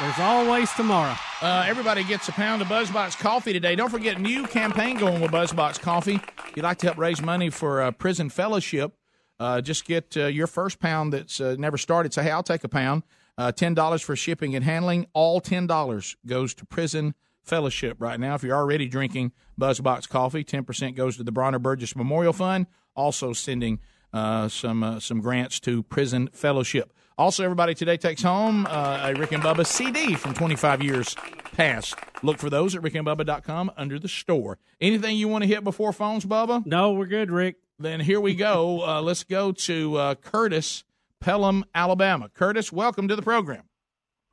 [0.00, 1.14] There's always tomorrow.
[1.40, 3.76] Uh, everybody gets a pound of BuzzBox coffee today.
[3.76, 6.14] Don't forget, new campaign going with BuzzBox coffee.
[6.48, 8.94] If you'd like to help raise money for uh, prison fellowship,
[9.38, 12.12] uh, just get uh, your first pound that's uh, never started.
[12.14, 13.02] Say, hey, I'll take a pound.
[13.38, 15.06] Uh, $10 for shipping and handling.
[15.12, 18.34] All $10 goes to prison fellowship right now.
[18.34, 22.66] If you're already drinking BuzzBox coffee, 10% goes to the Bronner Burgess Memorial Fund.
[22.94, 23.80] Also sending
[24.12, 26.92] uh, some uh, some grants to prison fellowship.
[27.16, 31.14] Also, everybody today takes home uh, a Rick and Bubba CD from 25 years
[31.52, 31.94] past.
[32.22, 34.58] Look for those at rickandbubba.com under the store.
[34.80, 36.64] Anything you want to hit before phones, Bubba?
[36.66, 37.56] No, we're good, Rick.
[37.78, 38.86] Then here we go.
[38.86, 40.84] Uh, let's go to uh, Curtis,
[41.20, 42.28] Pelham, Alabama.
[42.28, 43.64] Curtis, welcome to the program.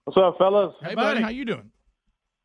[0.06, 0.74] What's up, fellas?
[0.82, 1.72] Hey, buddy, how you doing?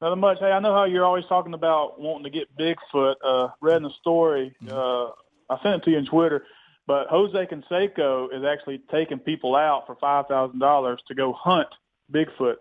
[0.04, 0.38] Nothing much.
[0.38, 3.14] Hey, I know how you're always talking about wanting to get Bigfoot.
[3.24, 5.06] Uh, read in the story, uh,
[5.48, 6.44] I sent it to you on Twitter,
[6.86, 11.68] but Jose Canseco is actually taking people out for five thousand dollars to go hunt
[12.12, 12.56] Bigfoot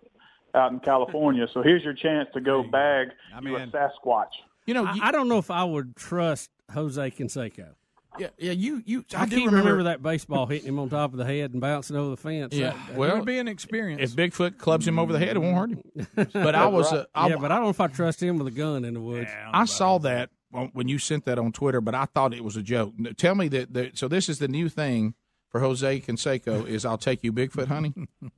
[0.54, 1.46] out in California.
[1.52, 4.24] so here's your chance to go bag I you a Sasquatch.
[4.64, 7.74] You know, I, I don't know if I would trust Jose Canseco.
[8.18, 9.04] Yeah, yeah, you, you.
[9.16, 11.52] I, I do can't remember- remember, that baseball hitting him on top of the head
[11.52, 12.54] and bouncing over the fence.
[12.54, 14.00] Yeah, That- well, it would be an experience.
[14.02, 16.28] If Bigfoot clubs him over the head, it won't hurt him.
[16.32, 18.46] But I was, uh, I, yeah, but I don't know if I trust him with
[18.46, 19.30] a gun in the woods.
[19.52, 20.30] I saw that
[20.72, 22.94] when you sent that on Twitter, but I thought it was a joke.
[23.16, 23.72] Tell me that.
[23.74, 25.14] that so this is the new thing
[25.50, 28.08] for Jose Canseco is "I'll take you Bigfoot hunting."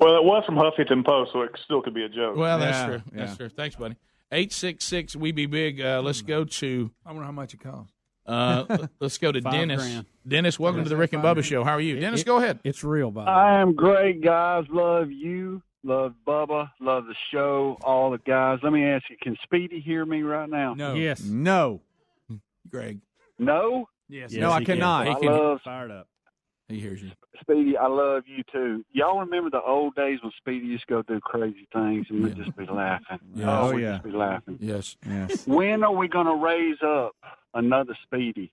[0.00, 2.36] Well, it was from Huffington Post, so it still could be a joke.
[2.36, 3.02] Well, that's true.
[3.12, 3.48] That's true.
[3.48, 3.94] Thanks, buddy.
[4.32, 5.14] Eight six six.
[5.14, 5.80] We be big.
[5.80, 6.90] Uh, let's go to.
[7.06, 7.92] I wonder how much it costs.
[8.26, 9.82] Uh, let's go to Five Dennis.
[9.82, 10.06] grand.
[10.26, 11.64] Dennis, welcome to the Rick and Bubba Show.
[11.64, 12.24] How are you, Dennis?
[12.24, 12.58] go ahead.
[12.64, 13.28] It's real, Bob.
[13.28, 14.64] I am great, guys.
[14.70, 15.62] Love you.
[15.84, 16.70] Love Bubba.
[16.80, 17.78] Love the show.
[17.84, 18.58] All the guys.
[18.62, 20.74] Let me ask you: Can Speedy hear me right now?
[20.74, 20.94] No.
[20.94, 21.22] Yes.
[21.22, 21.80] No.
[22.68, 23.00] Greg.
[23.38, 23.88] No.
[24.08, 24.32] Yes.
[24.32, 25.06] no, I cannot.
[25.08, 26.08] I love fired up.
[26.68, 27.12] He hears you.
[27.40, 27.76] Speedy.
[27.76, 28.84] I love you too.
[28.92, 32.34] Y'all remember the old days when Speedy used to go do crazy things and we'd
[32.36, 33.18] just be laughing.
[33.34, 33.60] Yeah.
[33.60, 33.92] Oh, Oh, we'd yeah.
[33.92, 34.58] just be laughing.
[34.60, 34.96] Yes.
[35.08, 35.46] Yes.
[35.46, 37.14] When are we going to raise up
[37.54, 38.52] another Speedy?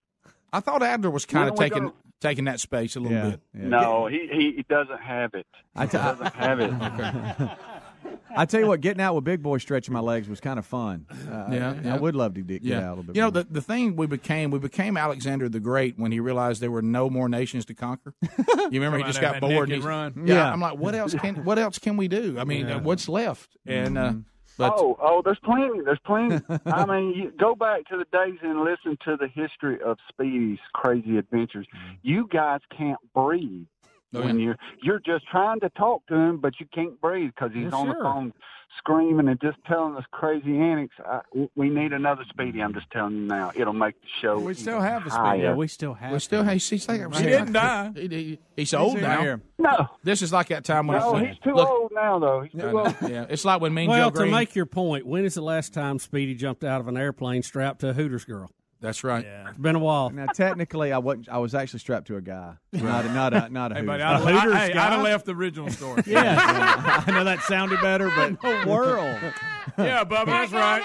[0.52, 3.00] I thought Adler was kind of When are we taking gonna- taking that space a
[3.00, 3.40] little Yeah, bit.
[3.56, 3.68] yeah.
[3.68, 5.48] No, he, he he doesn't have it.
[5.76, 6.70] I He doesn't have it.
[8.36, 10.66] I tell you what, getting out with Big Boy stretching my legs was kind of
[10.66, 11.06] fun.
[11.12, 11.16] Uh,
[11.52, 11.96] Yeah, I, yeah.
[11.96, 12.78] I would love to get, get Yeah.
[12.80, 13.16] out a little bit.
[13.16, 13.44] You know, more.
[13.44, 16.82] the, the thing we became, we became Alexander the Great when he realized there were
[16.82, 18.14] no more nations to conquer.
[18.72, 19.70] You remember he just got bored.
[19.70, 20.24] and he's- run.
[20.26, 20.52] Yeah, Yeah.
[20.52, 22.40] I'm like, what else can what else can we do?
[22.40, 22.78] I mean, Yeah.
[22.78, 23.56] uh, what's left?
[23.68, 24.20] And uh, Mm-hmm.
[24.58, 25.82] but oh, oh, there's plenty.
[25.84, 26.40] There's plenty.
[26.66, 30.60] I mean, you go back to the days and listen to the history of Speedy's
[30.74, 31.68] crazy adventures.
[32.02, 33.66] You guys can't breathe
[34.14, 34.46] Oh, when yeah.
[34.46, 37.82] you're you're just trying to talk to him, but you can't breathe because he's Well,
[37.82, 37.96] on sure.
[37.96, 38.34] the phone
[38.80, 40.96] screaming and just telling us crazy antics.
[41.06, 41.20] I,
[41.56, 42.60] we need another Speedy.
[42.62, 43.52] I'm just telling you now.
[43.56, 44.40] It'll make the show.
[44.40, 45.30] We still even have a higher.
[45.36, 45.44] Speedy.
[45.44, 46.12] yeah, we still have.
[46.12, 47.92] we still hey, he's like He didn't die.
[47.96, 49.22] He, he- he's old He's now.
[49.22, 49.42] here.
[49.60, 52.42] No, This is like that time when no, I, he's too look, old now, though.
[52.42, 52.96] He's too old.
[53.08, 54.32] Yeah, it's like when me and Well, Joe to Green.
[54.32, 57.82] make your point, when is the last time Speedy jumped out of an airplane strapped
[57.82, 58.50] to a Hooters girl?
[58.84, 59.24] That's right.
[59.24, 59.48] Yeah.
[59.48, 60.10] It's been a while.
[60.10, 61.30] Now, technically, I wasn't.
[61.30, 64.04] I was actually strapped to a guy, not a, not a not a Hey, buddy,
[64.04, 66.04] I'd, I, hey, I'd have left the original story.
[66.06, 69.18] yeah, I know that sounded better, but the world.
[69.78, 70.84] yeah, Bubba, that's right.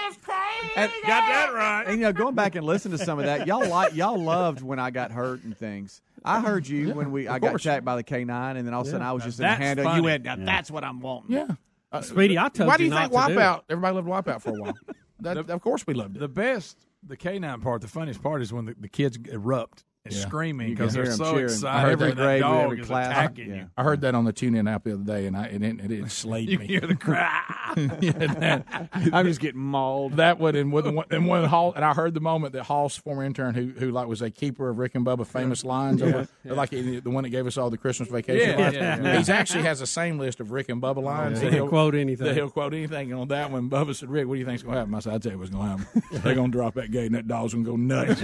[0.77, 1.83] And, Got that right.
[1.87, 4.61] and you know, going back and listening to some of that, y'all like y'all loved
[4.61, 6.01] when I got hurt and things.
[6.23, 7.65] I heard you when we I got course.
[7.65, 9.39] attacked by the K nine, and then all of a sudden I was Now just
[9.39, 9.95] in the that's handle.
[9.97, 11.35] You went, now that's what I'm wanting.
[11.35, 11.47] Yeah.
[11.91, 13.61] Uh, Speedy, I told Why do you you think not to do Wipeout?
[13.69, 14.77] Everybody loved Wipeout for a while.
[15.21, 16.19] That, of course, we loved it.
[16.19, 20.13] The best, the canine part, the funniest part is when the, the kids erupt and
[20.13, 20.21] Yeah.
[20.21, 21.43] screaming because they're so cheering.
[21.45, 21.67] excited.
[21.77, 23.11] I heard every that grade dog every is class.
[23.11, 23.55] attacking Yeah.
[23.55, 23.65] you.
[23.77, 26.09] I heard that on the TuneIn app the other day, and I it, it, it
[26.11, 26.67] slayed You me.
[26.67, 27.41] hear the cry.
[28.01, 30.13] Yeah, that, I'm just getting mauled.
[30.13, 32.97] that one and with one- and when Hall and I heard the moment that Hall's
[32.97, 36.27] former intern, who who like was a keeper of Rick and Bubba famous lines, over,
[36.45, 38.57] like the one that gave us all the Christmas vacation.
[38.73, 39.17] Yeah.
[39.17, 41.39] He's actually has the same list of Rick and Bubba lines.
[41.39, 42.33] He that can he'll- quote anything.
[42.33, 43.11] He'll quote anything.
[43.11, 44.99] And on that one, Bubba said, "Rick, what do you think's going to happen?" I
[44.99, 46.03] said, "I'll tell you what's going to happen.
[46.23, 48.19] They're going to drop that gate, and that dog's going to go nuts."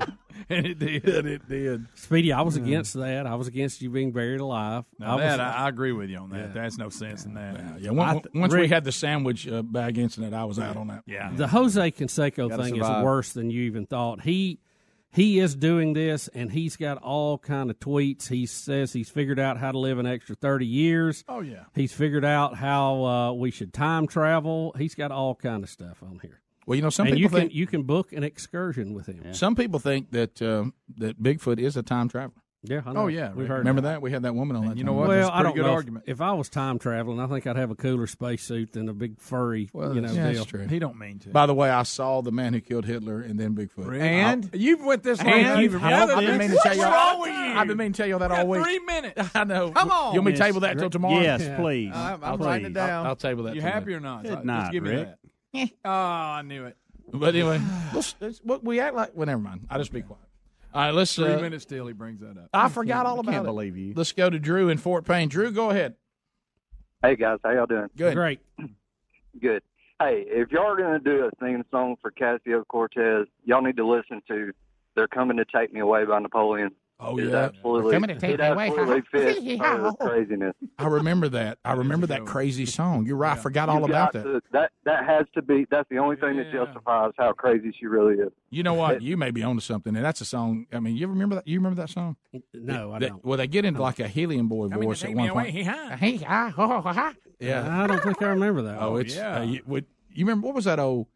[0.48, 1.26] and it did.
[1.26, 1.86] It did.
[1.94, 3.26] Speedy, I was against that.
[3.26, 4.84] I was against you being buried alive.
[4.98, 6.54] Now I that was, I, I agree with you on that.
[6.54, 7.80] There's no sense in that.
[7.80, 10.76] Yeah, one- I th- once we had the sandwich uh, bag incident, I was out
[10.76, 11.02] on that.
[11.06, 11.30] Yeah.
[11.34, 12.98] the Jose Canseco Gotta thing survive.
[13.00, 14.20] is worse than you even thought.
[14.22, 14.60] He
[15.12, 18.28] he is doing this, and he's got all kind of tweets.
[18.28, 21.24] He says he's figured out how to live an extra thirty years.
[21.26, 21.64] Oh yeah.
[21.74, 24.74] He's figured out how uh, we should time travel.
[24.76, 26.40] He's got all kind of stuff on here.
[26.66, 29.06] Well, you know, some and people you think can you can book an excursion with
[29.06, 29.32] him.
[29.34, 32.42] some people think that um, that Bigfoot is a time traveler.
[32.62, 33.02] Yeah, I know.
[33.02, 33.58] Oh, yeah, we've heard.
[33.58, 34.76] Remember that we had that woman on that.
[34.76, 35.06] you know what?
[35.06, 35.68] Well, That's a I don't good know.
[35.68, 36.04] if- argument.
[36.08, 39.20] If, I was time traveling, I think I'd have a cooler spacesuit than a big
[39.20, 40.38] furry, Well, you know, Yeah, deal.
[40.40, 40.66] that's true.
[40.66, 41.28] He don't mean to.
[41.28, 43.86] By the way, I saw the man who killed Hitler and then Bigfoot.
[43.86, 44.00] Really?
[44.08, 45.38] And you've went this long.
[45.60, 46.90] You've you've I've been meaning to tell What's y'all.
[46.90, 47.36] wrong with you?
[47.36, 48.62] I've been meaning to tell y'all that all week.
[48.64, 49.30] Three minutes.
[49.36, 49.70] I know.
[49.70, 50.14] Come on.
[50.14, 50.46] You want me to Yes.
[50.48, 51.20] table that till tomorrow?
[51.20, 51.92] Yes, please.
[51.94, 53.06] I'm, I'm writing it down.
[53.06, 53.54] I'll table that.
[53.54, 54.24] You happy or not?
[54.24, 55.18] Good Just give me that.
[55.84, 56.76] Oh, I knew it.
[57.12, 57.60] But anyway,
[57.94, 59.10] let's, let's, what we act like.
[59.14, 59.66] Well, never mind.
[59.70, 60.20] I just be quiet.
[60.74, 61.14] All right, let's.
[61.14, 61.86] Three Uh, minutes still.
[61.86, 62.48] He brings that up.
[62.52, 63.46] I forgot all I about can't it.
[63.46, 63.94] believe you.
[63.96, 65.28] Let's go to Drew in Fort Payne.
[65.28, 65.94] Drew, go ahead.
[67.02, 67.88] Hey guys, how y'all doing?
[67.96, 68.14] Good.
[68.14, 68.40] Great.
[69.40, 69.62] Good.
[70.00, 73.76] Hey, if y'all are going to do a theme song for Casio Cortez, y'all need
[73.76, 74.52] to listen to
[74.94, 76.72] "They're Coming to Take Me Away" by Napoleon.
[76.98, 78.68] Oh It yeah, absolutely, Coming to take it me away.
[78.68, 80.54] absolutely fits her craziness.
[80.78, 81.58] I remember that.
[81.62, 83.04] I remember that crazy song.
[83.04, 83.36] You're right.
[83.36, 84.22] I forgot all You've about that.
[84.22, 85.66] to- that that has to be.
[85.70, 88.32] That's the only thing that justifies how crazy she really is.
[88.50, 89.02] You know what?
[89.02, 90.66] You may be onto something, and that's a song.
[90.72, 91.46] I mean, you remember that?
[91.46, 92.16] You remember that song?
[92.54, 93.22] No, I don't.
[93.22, 95.50] Well, they get into like a helium boy Coming to voice at one point.
[95.50, 95.96] hee-haw.
[96.24, 97.12] Ha, ho, ho, ha.
[97.40, 97.82] Yeah.
[97.82, 98.80] I don't think I remember that.
[98.80, 99.40] Oh, it's yeah.
[99.40, 99.84] uh, you, would,
[100.14, 101.08] you remember what was that old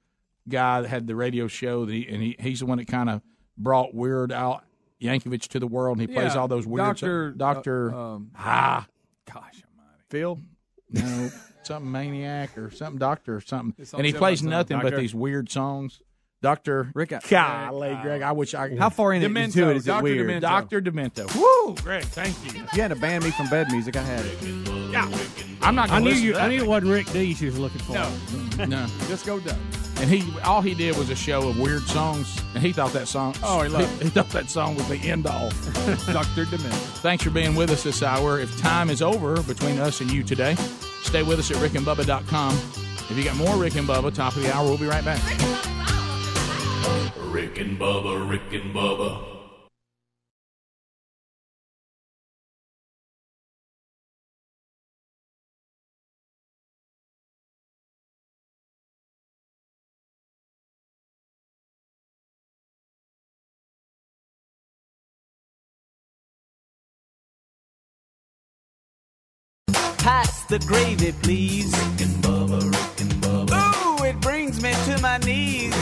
[0.47, 3.09] guy that had the radio show that he, and he, he's the one that kind
[3.09, 3.22] of
[3.57, 4.62] brought Weird Al
[5.03, 8.86] Yankovic to the world and he plays all those weird Doctor- Doctor uh, um, ah
[9.26, 10.03] Gosh almighty.
[10.11, 10.38] Phil,
[10.90, 11.30] no
[11.62, 14.57] something maniac or something doctor or something It's and he plays like that.
[14.74, 16.01] nothing but these weird songs.
[16.42, 19.76] Doctor Rick, I- Golly, Greg, I wish I how far in it Demento, into it
[19.76, 20.03] is it Dr.
[20.05, 20.26] weird?
[20.26, 20.40] Demento.
[20.40, 21.34] Doctor Demento.
[21.36, 22.62] Woo, Greg, thank you.
[22.62, 24.40] If you had to ban me from bed music, I had it.
[24.90, 25.07] Yeah,
[25.61, 25.90] I'm not.
[25.90, 26.32] I Gonna knew you.
[26.32, 27.24] to I knew it wasn't Rick D.
[27.24, 27.92] you was looking for.
[27.92, 28.11] No,
[28.64, 28.86] No.
[29.09, 29.55] just go Doug.
[30.01, 33.07] And he all he did was a show of weird songs, and he thought that
[33.07, 33.34] song.
[33.42, 35.51] Oh, he loved he, thought that song was the end all.
[36.12, 36.72] Doctor Dementor.
[37.01, 38.40] Thanks for being with us this hour.
[38.40, 40.55] If time is over between us and you today,
[41.03, 42.55] stay with us at rickandbubba.com.
[43.11, 45.20] If you got more Rick and Bubba, top of the hour, we'll be right back.
[47.18, 49.39] Rick and Bubba, Rick and Bubba.
[70.03, 71.74] Pass the gravy, please.
[73.53, 75.74] Ooh, it brings me to my knees.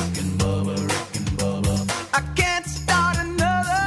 [2.12, 3.86] I can't start another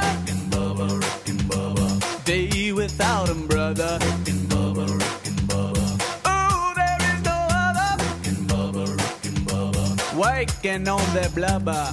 [2.24, 3.98] day without 'em, brother.
[6.26, 7.90] Ooh, there is no other
[10.16, 11.84] waking on their blubber.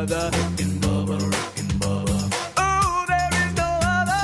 [0.00, 1.18] Without 'em, brother.
[2.58, 4.20] Ooh, there is no other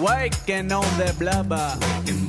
[0.00, 1.76] waking on their blubber.
[2.06, 2.21] Gonna